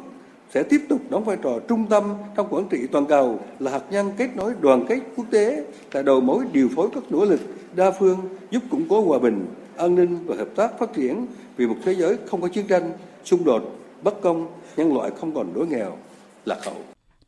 [0.54, 3.82] sẽ tiếp tục đóng vai trò trung tâm trong quản trị toàn cầu là hạt
[3.90, 7.40] nhân kết nối đoàn kết quốc tế, là đầu mối điều phối các nỗ lực
[7.74, 8.18] đa phương
[8.50, 9.46] giúp củng cố hòa bình,
[9.76, 11.26] an ninh và hợp tác phát triển
[11.56, 12.92] vì một thế giới không có chiến tranh,
[13.24, 14.46] xung đột, bất công,
[14.76, 15.96] nhân loại không còn đói nghèo,
[16.46, 16.76] lạc hậu.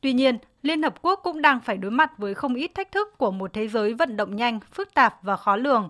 [0.01, 3.19] Tuy nhiên, Liên Hợp Quốc cũng đang phải đối mặt với không ít thách thức
[3.19, 5.89] của một thế giới vận động nhanh, phức tạp và khó lường.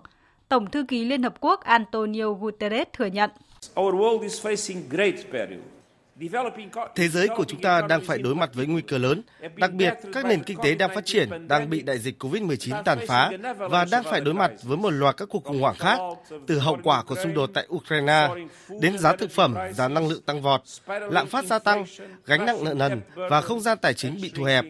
[0.49, 3.29] Tổng thư ký Liên Hợp Quốc Antonio Guterres thừa nhận.
[6.95, 9.21] Thế giới của chúng ta đang phải đối mặt với nguy cơ lớn,
[9.55, 12.99] đặc biệt các nền kinh tế đang phát triển, đang bị đại dịch COVID-19 tàn
[13.07, 15.99] phá và đang phải đối mặt với một loạt các cuộc khủng hoảng khác,
[16.47, 18.29] từ hậu quả của xung đột tại Ukraine
[18.81, 21.85] đến giá thực phẩm, giá năng lượng tăng vọt, lạm phát gia tăng,
[22.25, 24.65] gánh nặng nợ nần và không gian tài chính bị thu hẹp.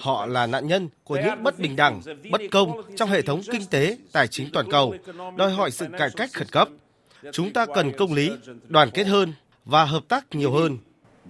[0.00, 3.66] Họ là nạn nhân của những bất bình đẳng, bất công trong hệ thống kinh
[3.66, 4.94] tế, tài chính toàn cầu,
[5.36, 6.68] đòi hỏi sự cải cách khẩn cấp.
[7.32, 8.30] Chúng ta cần công lý,
[8.68, 9.32] đoàn kết hơn
[9.70, 10.78] và hợp tác nhiều hơn.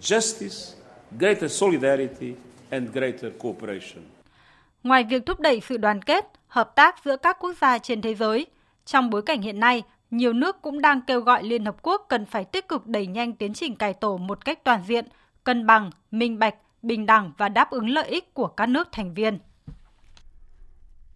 [0.00, 0.74] Justice,
[1.18, 2.34] greater solidarity
[2.70, 4.02] and greater cooperation.
[4.82, 8.14] Ngoài việc thúc đẩy sự đoàn kết, hợp tác giữa các quốc gia trên thế
[8.14, 8.46] giới,
[8.84, 12.26] trong bối cảnh hiện nay, nhiều nước cũng đang kêu gọi Liên Hợp Quốc cần
[12.26, 15.04] phải tích cực đẩy nhanh tiến trình cải tổ một cách toàn diện,
[15.44, 19.14] cân bằng, minh bạch, bình đẳng và đáp ứng lợi ích của các nước thành
[19.14, 19.38] viên.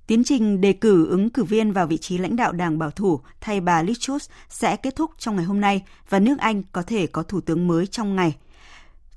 [0.06, 3.20] Tiến trình đề cử ứng cử viên vào vị trí lãnh đạo đảng bảo thủ
[3.40, 6.82] thay bà Liz Truss sẽ kết thúc trong ngày hôm nay và nước Anh có
[6.82, 8.36] thể có thủ tướng mới trong ngày.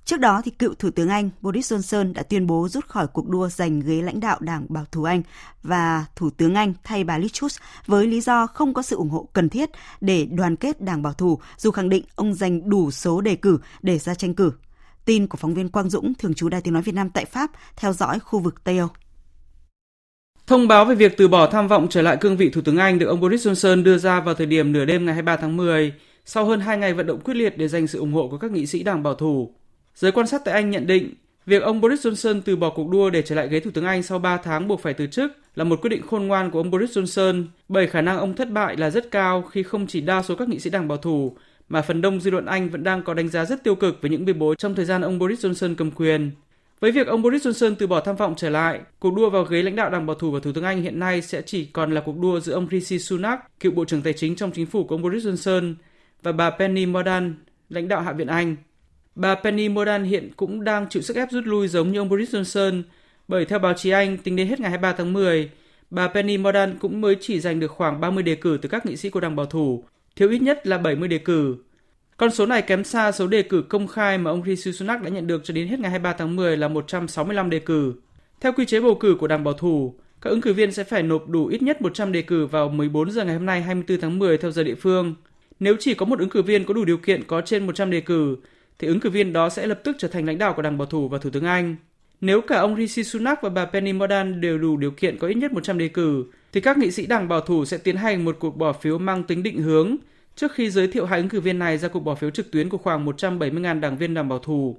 [0.05, 3.29] Trước đó, thì cựu Thủ tướng Anh Boris Johnson đã tuyên bố rút khỏi cuộc
[3.29, 5.21] đua giành ghế lãnh đạo Đảng Bảo thủ Anh
[5.63, 9.09] và Thủ tướng Anh thay bà Liz Truss với lý do không có sự ủng
[9.09, 9.69] hộ cần thiết
[10.01, 13.59] để đoàn kết Đảng Bảo thủ, dù khẳng định ông giành đủ số đề cử
[13.81, 14.51] để ra tranh cử.
[15.05, 17.51] Tin của phóng viên Quang Dũng, thường trú Đài Tiếng Nói Việt Nam tại Pháp,
[17.75, 18.89] theo dõi khu vực Tây Âu.
[20.47, 22.99] Thông báo về việc từ bỏ tham vọng trở lại cương vị Thủ tướng Anh
[22.99, 25.93] được ông Boris Johnson đưa ra vào thời điểm nửa đêm ngày 23 tháng 10,
[26.25, 28.51] sau hơn 2 ngày vận động quyết liệt để giành sự ủng hộ của các
[28.51, 29.53] nghị sĩ đảng bảo thủ.
[29.95, 31.13] Giới quan sát tại Anh nhận định,
[31.45, 34.03] việc ông Boris Johnson từ bỏ cuộc đua để trở lại ghế Thủ tướng Anh
[34.03, 36.71] sau 3 tháng buộc phải từ chức là một quyết định khôn ngoan của ông
[36.71, 40.21] Boris Johnson, bởi khả năng ông thất bại là rất cao khi không chỉ đa
[40.21, 41.37] số các nghị sĩ đảng bảo thủ,
[41.69, 44.09] mà phần đông dư luận Anh vẫn đang có đánh giá rất tiêu cực về
[44.09, 46.31] những bê bối trong thời gian ông Boris Johnson cầm quyền.
[46.79, 49.61] Với việc ông Boris Johnson từ bỏ tham vọng trở lại, cuộc đua vào ghế
[49.61, 52.01] lãnh đạo Đảng Bảo thủ và Thủ tướng Anh hiện nay sẽ chỉ còn là
[52.01, 54.95] cuộc đua giữa ông Rishi Sunak, cựu Bộ trưởng Tài chính trong chính phủ của
[54.95, 55.75] ông Boris Johnson,
[56.23, 57.33] và bà Penny Mordaunt,
[57.69, 58.55] lãnh đạo Hạ viện Anh.
[59.15, 62.35] Bà Penny Mordaunt hiện cũng đang chịu sức ép rút lui giống như ông Boris
[62.35, 62.83] Johnson,
[63.27, 65.49] bởi theo báo chí Anh, tính đến hết ngày 23 tháng 10,
[65.89, 68.95] bà Penny Mordaunt cũng mới chỉ giành được khoảng 30 đề cử từ các nghị
[68.95, 69.83] sĩ của Đảng Bảo thủ,
[70.15, 71.57] thiếu ít nhất là 70 đề cử.
[72.17, 75.09] Con số này kém xa số đề cử công khai mà ông Rishi Sunak đã
[75.09, 77.93] nhận được cho đến hết ngày 23 tháng 10 là 165 đề cử.
[78.41, 81.03] Theo quy chế bầu cử của Đảng Bảo thủ, các ứng cử viên sẽ phải
[81.03, 84.19] nộp đủ ít nhất 100 đề cử vào 14 giờ ngày hôm nay 24 tháng
[84.19, 85.15] 10 theo giờ địa phương.
[85.59, 88.01] Nếu chỉ có một ứng cử viên có đủ điều kiện có trên 100 đề
[88.01, 88.37] cử,
[88.79, 90.85] thì ứng cử viên đó sẽ lập tức trở thành lãnh đạo của Đảng Bảo
[90.85, 91.75] thủ và Thủ tướng Anh.
[92.21, 95.35] Nếu cả ông Rishi Sunak và bà Penny Mordaunt đều đủ điều kiện có ít
[95.35, 98.35] nhất 100 đề cử, thì các nghị sĩ Đảng Bảo thủ sẽ tiến hành một
[98.39, 99.97] cuộc bỏ phiếu mang tính định hướng
[100.37, 102.69] trước khi giới thiệu hai ứng cử viên này ra cuộc bỏ phiếu trực tuyến
[102.69, 104.77] của khoảng 170.000 đảng viên đảng bảo thủ.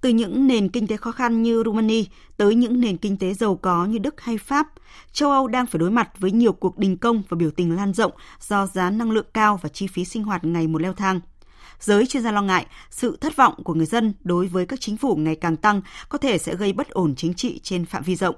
[0.00, 2.04] Từ những nền kinh tế khó khăn như Romania
[2.36, 4.66] tới những nền kinh tế giàu có như Đức hay Pháp,
[5.12, 7.92] châu Âu đang phải đối mặt với nhiều cuộc đình công và biểu tình lan
[7.92, 11.20] rộng do giá năng lượng cao và chi phí sinh hoạt ngày một leo thang.
[11.80, 14.96] Giới chuyên gia lo ngại sự thất vọng của người dân đối với các chính
[14.96, 18.16] phủ ngày càng tăng có thể sẽ gây bất ổn chính trị trên phạm vi
[18.16, 18.34] rộng.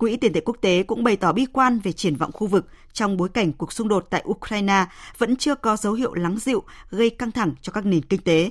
[0.00, 2.66] Quỹ tiền tệ quốc tế cũng bày tỏ bi quan về triển vọng khu vực
[2.92, 4.84] trong bối cảnh cuộc xung đột tại Ukraine
[5.18, 8.50] vẫn chưa có dấu hiệu lắng dịu, gây căng thẳng cho các nền kinh tế.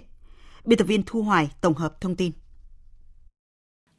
[0.66, 2.32] Biên tập viên Thu Hoài tổng hợp thông tin.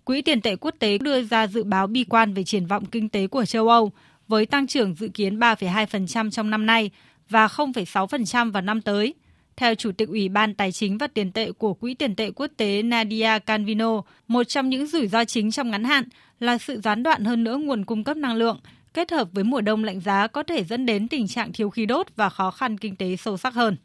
[0.05, 3.09] Quỹ tiền tệ quốc tế đưa ra dự báo bi quan về triển vọng kinh
[3.09, 3.93] tế của châu Âu
[4.29, 6.91] với tăng trưởng dự kiến 3,2% trong năm nay
[7.29, 9.15] và 0,6% vào năm tới.
[9.57, 12.51] Theo Chủ tịch Ủy ban Tài chính và Tiền tệ của Quỹ tiền tệ quốc
[12.57, 16.05] tế Nadia Canvino, một trong những rủi ro chính trong ngắn hạn
[16.41, 18.61] là sự gián đoạn hơn nữa nguồn cung cấp năng lượng,
[18.95, 21.87] kết hợp với mùa đông lạnh giá có thể dẫn đến tình trạng thiếu khí
[21.87, 23.77] đốt và khó khăn kinh tế sâu sắc hơn.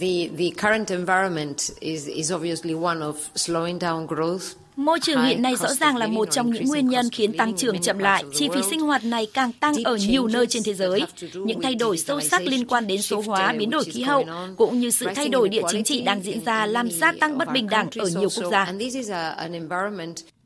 [0.00, 5.42] The, the current environment is, is obviously one of slowing down growth Môi trường hiện
[5.42, 8.24] nay rõ ràng là một trong những nguyên nhân khiến tăng trưởng chậm lại.
[8.34, 11.02] Chi phí sinh hoạt này càng tăng ở nhiều nơi trên thế giới.
[11.34, 14.80] Những thay đổi sâu sắc liên quan đến số hóa, biến đổi khí hậu, cũng
[14.80, 17.68] như sự thay đổi địa chính trị đang diễn ra làm gia tăng bất bình
[17.68, 18.72] đẳng ở nhiều quốc gia.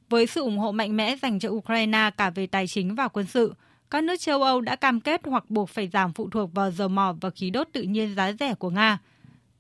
[0.09, 3.27] Với sự ủng hộ mạnh mẽ dành cho Ukraine cả về tài chính và quân
[3.27, 3.55] sự,
[3.91, 6.89] các nước châu Âu đã cam kết hoặc buộc phải giảm phụ thuộc vào dầu
[6.89, 8.99] mỏ và khí đốt tự nhiên giá rẻ của Nga.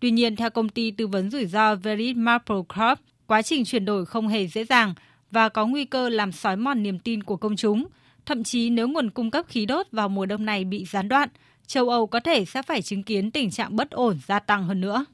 [0.01, 3.85] Tuy nhiên, theo công ty tư vấn rủi ro Verit Maple Corp, quá trình chuyển
[3.85, 4.95] đổi không hề dễ dàng
[5.31, 7.87] và có nguy cơ làm xói mòn niềm tin của công chúng.
[8.27, 11.29] Thậm chí nếu nguồn cung cấp khí đốt vào mùa đông này bị gián đoạn,
[11.67, 14.81] châu Âu có thể sẽ phải chứng kiến tình trạng bất ổn gia tăng hơn
[14.81, 15.05] nữa.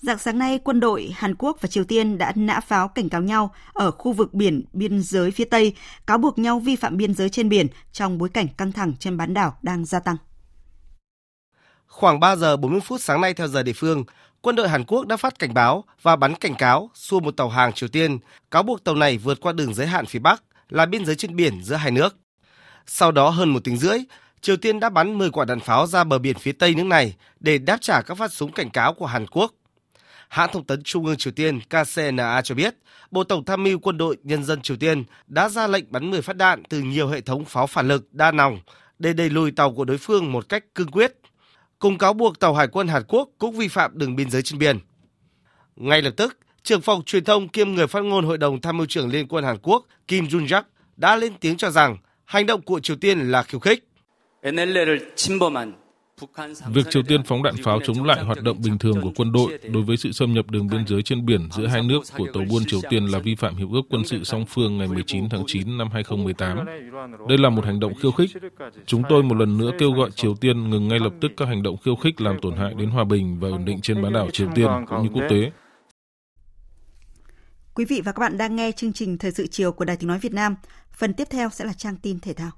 [0.00, 3.22] Dạng sáng nay, quân đội Hàn Quốc và Triều Tiên đã nã pháo cảnh cáo
[3.22, 5.74] nhau ở khu vực biển biên giới phía Tây,
[6.06, 9.16] cáo buộc nhau vi phạm biên giới trên biển trong bối cảnh căng thẳng trên
[9.16, 10.16] bán đảo đang gia tăng.
[11.86, 14.04] Khoảng 3 giờ 40 phút sáng nay theo giờ địa phương,
[14.40, 17.48] quân đội Hàn Quốc đã phát cảnh báo và bắn cảnh cáo xua một tàu
[17.48, 18.18] hàng Triều Tiên,
[18.50, 21.36] cáo buộc tàu này vượt qua đường giới hạn phía Bắc là biên giới trên
[21.36, 22.16] biển giữa hai nước.
[22.86, 23.98] Sau đó hơn một tiếng rưỡi,
[24.40, 27.16] Triều Tiên đã bắn 10 quả đạn pháo ra bờ biển phía Tây nước này
[27.40, 29.52] để đáp trả các phát súng cảnh cáo của Hàn Quốc.
[30.28, 32.74] Hãng thông tấn Trung ương Triều Tiên KCNA cho biết,
[33.10, 36.22] Bộ Tổng tham mưu quân đội nhân dân Triều Tiên đã ra lệnh bắn 10
[36.22, 38.60] phát đạn từ nhiều hệ thống pháo phản lực đa nòng
[38.98, 41.12] để đẩy lùi tàu của đối phương một cách cương quyết.
[41.78, 44.58] Cùng cáo buộc tàu hải quân Hàn Quốc cũng vi phạm đường biên giới trên
[44.58, 44.78] biển.
[45.76, 48.86] Ngay lập tức, trưởng phòng truyền thông kiêm người phát ngôn Hội đồng Tham mưu
[48.86, 50.62] trưởng Liên quân Hàn Quốc Kim Jun-jak
[50.96, 53.84] đã lên tiếng cho rằng hành động của Triều Tiên là khiêu khích.
[56.68, 59.58] Việc Triều Tiên phóng đạn pháo chống lại hoạt động bình thường của quân đội
[59.72, 62.44] đối với sự xâm nhập đường biên giới trên biển giữa hai nước của tàu
[62.50, 65.44] buôn Triều Tiên là vi phạm hiệp ước quân sự song phương ngày 19 tháng
[65.46, 66.66] 9 năm 2018.
[67.28, 68.30] Đây là một hành động khiêu khích.
[68.86, 71.62] Chúng tôi một lần nữa kêu gọi Triều Tiên ngừng ngay lập tức các hành
[71.62, 74.30] động khiêu khích làm tổn hại đến hòa bình và ổn định trên bán đảo
[74.32, 75.50] Triều Tiên cũng như quốc tế.
[77.74, 80.08] Quý vị và các bạn đang nghe chương trình Thời sự chiều của Đài Tiếng
[80.08, 80.56] Nói Việt Nam.
[80.92, 82.50] Phần tiếp theo sẽ là trang tin thể thao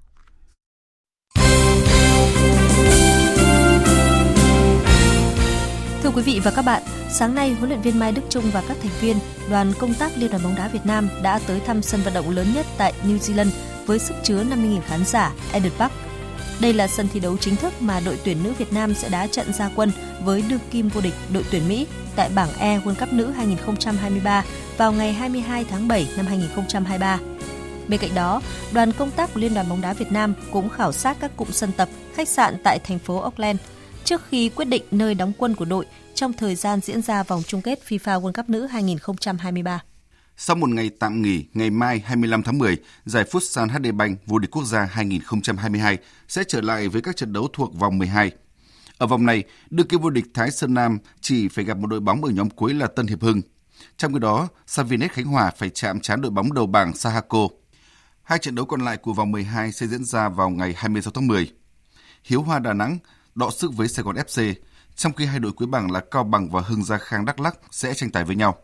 [6.20, 8.76] quý vị và các bạn, sáng nay huấn luyện viên Mai Đức Chung và các
[8.82, 9.16] thành viên
[9.50, 12.30] đoàn công tác Liên đoàn bóng đá Việt Nam đã tới thăm sân vận động
[12.30, 13.50] lớn nhất tại New Zealand
[13.86, 15.92] với sức chứa 50.000 khán giả Eden Park.
[16.60, 19.26] Đây là sân thi đấu chính thức mà đội tuyển nữ Việt Nam sẽ đá
[19.26, 19.92] trận gia quân
[20.24, 24.44] với đương kim vô địch đội tuyển Mỹ tại bảng E World Cup nữ 2023
[24.76, 27.18] vào ngày 22 tháng 7 năm 2023.
[27.88, 28.42] Bên cạnh đó,
[28.72, 31.48] đoàn công tác của Liên đoàn bóng đá Việt Nam cũng khảo sát các cụm
[31.50, 33.60] sân tập, khách sạn tại thành phố Auckland
[34.04, 35.86] trước khi quyết định nơi đóng quân của đội
[36.20, 39.82] trong thời gian diễn ra vòng chung kết FIFA World Cup nữ 2023.
[40.36, 44.38] Sau một ngày tạm nghỉ, ngày mai 25 tháng 10, giải Futsal HD Bank vô
[44.38, 45.98] địch quốc gia 2022
[46.28, 48.30] sẽ trở lại với các trận đấu thuộc vòng 12.
[48.98, 52.00] Ở vòng này, đương kim vô địch Thái Sơn Nam chỉ phải gặp một đội
[52.00, 53.42] bóng ở nhóm cuối là Tân Hiệp Hưng.
[53.96, 57.48] Trong khi đó, Savinet Khánh Hòa phải chạm trán đội bóng đầu bảng Sahako.
[58.22, 61.26] Hai trận đấu còn lại của vòng 12 sẽ diễn ra vào ngày 26 tháng
[61.26, 61.52] 10.
[62.24, 62.98] Hiếu Hoa Đà Nẵng
[63.34, 64.54] đọ sức với Sài Gòn FC,
[65.00, 67.56] trong khi hai đội cuối bảng là Cao Bằng và Hưng Gia Khang Đắk Lắk
[67.70, 68.56] sẽ tranh tài với nhau.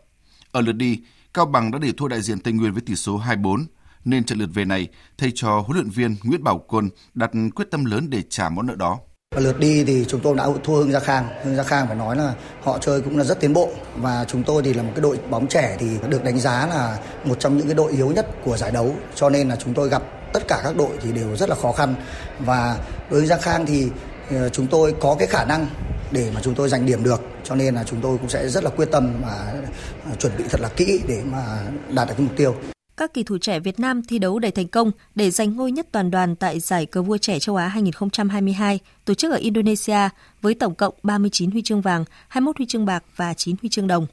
[0.51, 1.01] Ở lượt đi,
[1.33, 3.65] Cao Bằng đã để thua đại diện Tây Nguyên với tỷ số 2-4,
[4.05, 7.71] nên trận lượt về này, thầy trò huấn luyện viên Nguyễn Bảo Quân đặt quyết
[7.71, 8.99] tâm lớn để trả món nợ đó.
[9.35, 11.27] Ở lượt đi thì chúng tôi đã thua Hưng Gia Khang.
[11.43, 12.33] Hưng Gia Khang phải nói là
[12.63, 15.19] họ chơi cũng là rất tiến bộ và chúng tôi thì là một cái đội
[15.29, 18.57] bóng trẻ thì được đánh giá là một trong những cái đội yếu nhất của
[18.57, 18.95] giải đấu.
[19.15, 21.71] Cho nên là chúng tôi gặp tất cả các đội thì đều rất là khó
[21.71, 21.95] khăn
[22.39, 22.77] và
[23.09, 23.89] đối với Gia Khang thì
[24.31, 25.67] ờ, chúng tôi có cái khả năng
[26.11, 28.63] để mà chúng tôi giành điểm được cho nên là chúng tôi cũng sẽ rất
[28.63, 29.61] là quyết tâm và
[30.05, 32.55] ờ, chuẩn bị thật là kỹ để mà đạt được cái mục tiêu
[32.97, 35.87] các kỳ thủ trẻ Việt Nam thi đấu đầy thành công để giành ngôi nhất
[35.91, 40.09] toàn đoàn tại giải cờ vua trẻ châu Á 2022 tổ chức ở Indonesia
[40.41, 43.87] với tổng cộng 39 huy chương vàng, 21 huy chương bạc và 9 huy chương
[43.87, 44.07] đồng.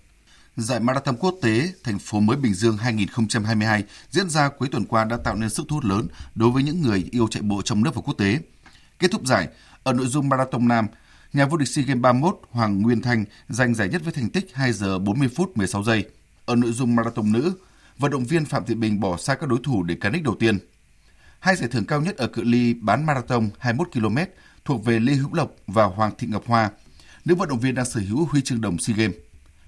[0.57, 5.05] Giải Marathon Quốc tế thành phố mới Bình Dương 2022 diễn ra cuối tuần qua
[5.05, 7.85] đã tạo nên sức thu hút lớn đối với những người yêu chạy bộ trong
[7.85, 8.39] nước và quốc tế.
[8.99, 9.49] Kết thúc giải,
[9.83, 10.87] ở nội dung Marathon Nam,
[11.35, 14.47] nhà vô địch SEA Games 31 Hoàng Nguyên Thanh giành giải nhất với thành tích
[14.55, 16.05] 2 giờ 40 phút 16 giây.
[16.47, 17.53] Ở nội dung Marathon nữ,
[17.99, 20.35] vận động viên Phạm Thị Bình bỏ xa các đối thủ để cán đích đầu
[20.41, 20.59] tiên.
[21.41, 24.19] Hai giải thưởng cao nhất ở cự ly bán marathon 21 km
[24.65, 26.71] thuộc về Lê Hữu Lộc và Hoàng Thị Ngọc Hoa.
[27.25, 29.17] Nữ vận động viên đang sở hữu huy chương đồng SEA Games.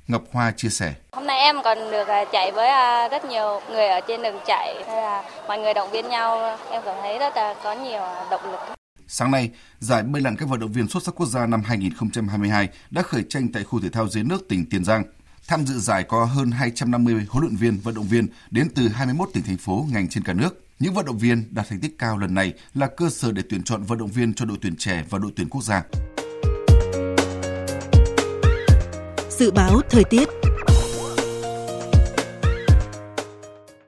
[0.09, 0.95] Ngọc Hoa chia sẻ.
[1.13, 4.37] Hôm nay em còn được à, chạy với à, rất nhiều người ở trên đường
[4.47, 8.03] chạy, hay là mọi người động viên nhau, em cảm thấy rất là có nhiều
[8.31, 8.77] động lực.
[9.09, 12.69] Sáng nay, giải bơi lặn các vận động viên xuất sắc quốc gia năm 2022
[12.91, 15.05] đã khởi tranh tại khu thể thao dưới nước tỉnh Tiền Giang.
[15.49, 19.29] Tham dự giải có hơn 250 huấn luyện viên, vận động viên đến từ 21
[19.33, 20.63] tỉnh thành phố ngành trên cả nước.
[20.79, 23.63] Những vận động viên đạt thành tích cao lần này là cơ sở để tuyển
[23.63, 25.83] chọn vận động viên cho đội tuyển trẻ và đội tuyển quốc gia.
[29.31, 30.29] Dự báo thời tiết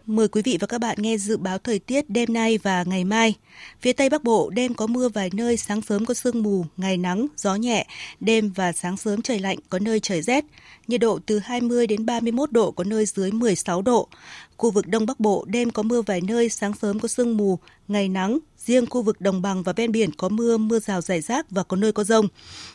[0.08, 3.04] Mời quý vị và các bạn nghe dự báo thời tiết đêm nay và ngày
[3.04, 3.34] mai.
[3.80, 6.96] Phía Tây Bắc Bộ đêm có mưa vài nơi, sáng sớm có sương mù, ngày
[6.96, 7.86] nắng, gió nhẹ,
[8.20, 10.44] đêm và sáng sớm trời lạnh, có nơi trời rét.
[10.86, 14.08] Nhiệt độ từ 20 đến 31 độ, có nơi dưới 16 độ.
[14.56, 17.58] Khu vực Đông Bắc Bộ đêm có mưa vài nơi, sáng sớm có sương mù,
[17.88, 21.20] ngày nắng, riêng khu vực đồng bằng và ven biển có mưa, mưa rào rải
[21.20, 22.28] rác và có nơi có rông.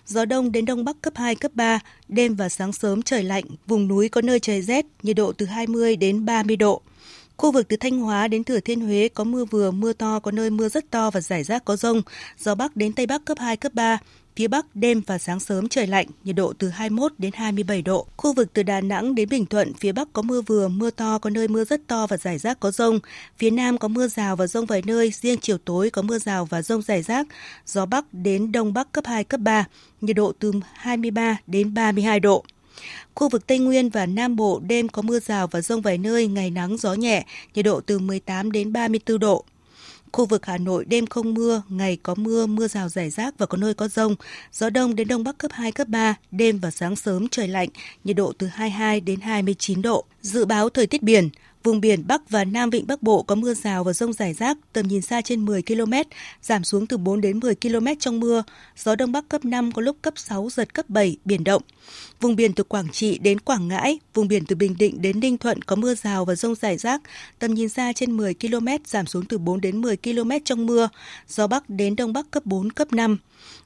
[0.08, 3.44] Gió đông đến đông bắc cấp 2, cấp 3, đêm và sáng sớm trời lạnh,
[3.68, 6.82] vùng núi có nơi trời rét, nhiệt độ từ 20 đến 30 độ.
[7.38, 10.32] Khu vực từ Thanh Hóa đến Thừa Thiên Huế có mưa vừa, mưa to, có
[10.32, 12.02] nơi mưa rất to và rải rác có rông.
[12.40, 13.98] Gió Bắc đến Tây Bắc cấp 2, cấp 3.
[14.36, 18.08] Phía Bắc đêm và sáng sớm trời lạnh, nhiệt độ từ 21 đến 27 độ.
[18.18, 21.18] Khu vực từ Đà Nẵng đến Bình Thuận, phía Bắc có mưa vừa, mưa to,
[21.18, 23.00] có nơi mưa rất to và rải rác có rông.
[23.38, 26.46] Phía Nam có mưa rào và rông vài nơi, riêng chiều tối có mưa rào
[26.46, 27.28] và rông rải rác.
[27.66, 29.66] Gió Bắc đến Đông Bắc cấp 2, cấp 3,
[30.02, 32.44] nhiệt độ từ 23 đến 32 độ.
[33.16, 36.28] Khu vực Tây Nguyên và Nam Bộ đêm có mưa rào và rông vài nơi,
[36.28, 39.46] ngày nắng gió nhẹ, nhiệt độ từ 18 đến 34 độ.
[40.12, 43.46] Khu vực Hà Nội đêm không mưa, ngày có mưa, mưa rào rải rác và
[43.46, 44.16] có nơi có rông.
[44.52, 47.70] Gió đông đến đông bắc cấp 2, cấp 3, đêm và sáng sớm trời lạnh,
[48.04, 50.06] nhiệt độ từ 22 đến 29 độ.
[50.22, 51.30] Dự báo thời tiết biển,
[51.64, 54.58] Vùng biển Bắc và Nam Vịnh Bắc Bộ có mưa rào và rông rải rác,
[54.74, 55.94] tầm nhìn xa trên 10 km,
[56.42, 58.44] giảm xuống từ 4 đến 10 km trong mưa.
[58.78, 61.62] Gió Đông Bắc cấp 5 có lúc cấp 6, giật cấp 7, biển động.
[62.22, 65.38] Vùng biển từ Quảng Trị đến Quảng Ngãi, vùng biển từ Bình Định đến Ninh
[65.38, 67.02] Thuận có mưa rào và rông rải rác,
[67.40, 70.90] tầm nhìn xa trên 10 km, giảm xuống từ 4 đến 10 km trong mưa.
[71.28, 73.18] Gió Bắc đến Đông Bắc cấp 4, cấp 5.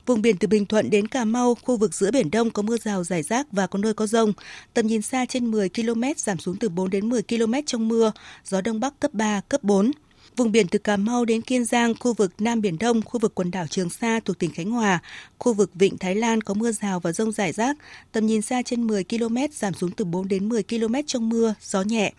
[0.06, 2.78] Vùng biển từ Bình Thuận đến Cà Mau, khu vực giữa Biển Đông có mưa
[2.78, 4.34] rào rải rác và có nơi có rông.
[4.74, 8.12] Tầm nhìn xa trên 10 km, giảm xuống từ 4 đến 10 km trong mưa.
[8.46, 9.92] Gió Đông Bắc cấp 3, cấp 4.
[10.38, 13.36] Vùng biển từ Cà Mau đến Kiên Giang, khu vực Nam Biển Đông, khu vực
[13.36, 15.00] quần đảo Trường Sa thuộc tỉnh Khánh Hòa,
[15.38, 17.78] khu vực Vịnh Thái Lan có mưa rào và rông rải rác,
[18.12, 21.54] tầm nhìn xa trên 10 km, giảm xuống từ 4 đến 10 km trong mưa,
[21.62, 22.14] gió nhẹ.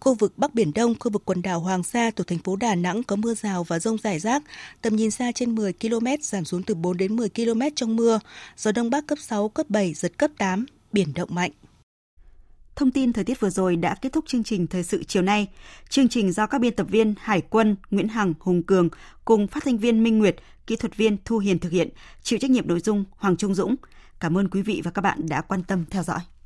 [0.00, 2.74] Khu vực Bắc Biển Đông, khu vực quần đảo Hoàng Sa thuộc thành phố Đà
[2.74, 4.42] Nẵng có mưa rào và rông rải rác,
[4.82, 8.20] tầm nhìn xa trên 10 km, giảm xuống từ 4 đến 10 km trong mưa,
[8.56, 11.50] gió Đông Bắc cấp 6, cấp 7, giật cấp 8, biển động mạnh.
[12.76, 15.48] Thông tin thời tiết vừa rồi đã kết thúc chương trình thời sự chiều nay.
[15.88, 18.88] Chương trình do các biên tập viên Hải quân, Nguyễn Hằng, Hùng Cường
[19.24, 21.88] cùng phát thanh viên Minh Nguyệt, kỹ thuật viên Thu Hiền thực hiện,
[22.22, 23.74] chịu trách nhiệm nội dung Hoàng Trung Dũng.
[24.20, 26.20] Cảm ơn quý vị và các bạn đã quan tâm theo dõi.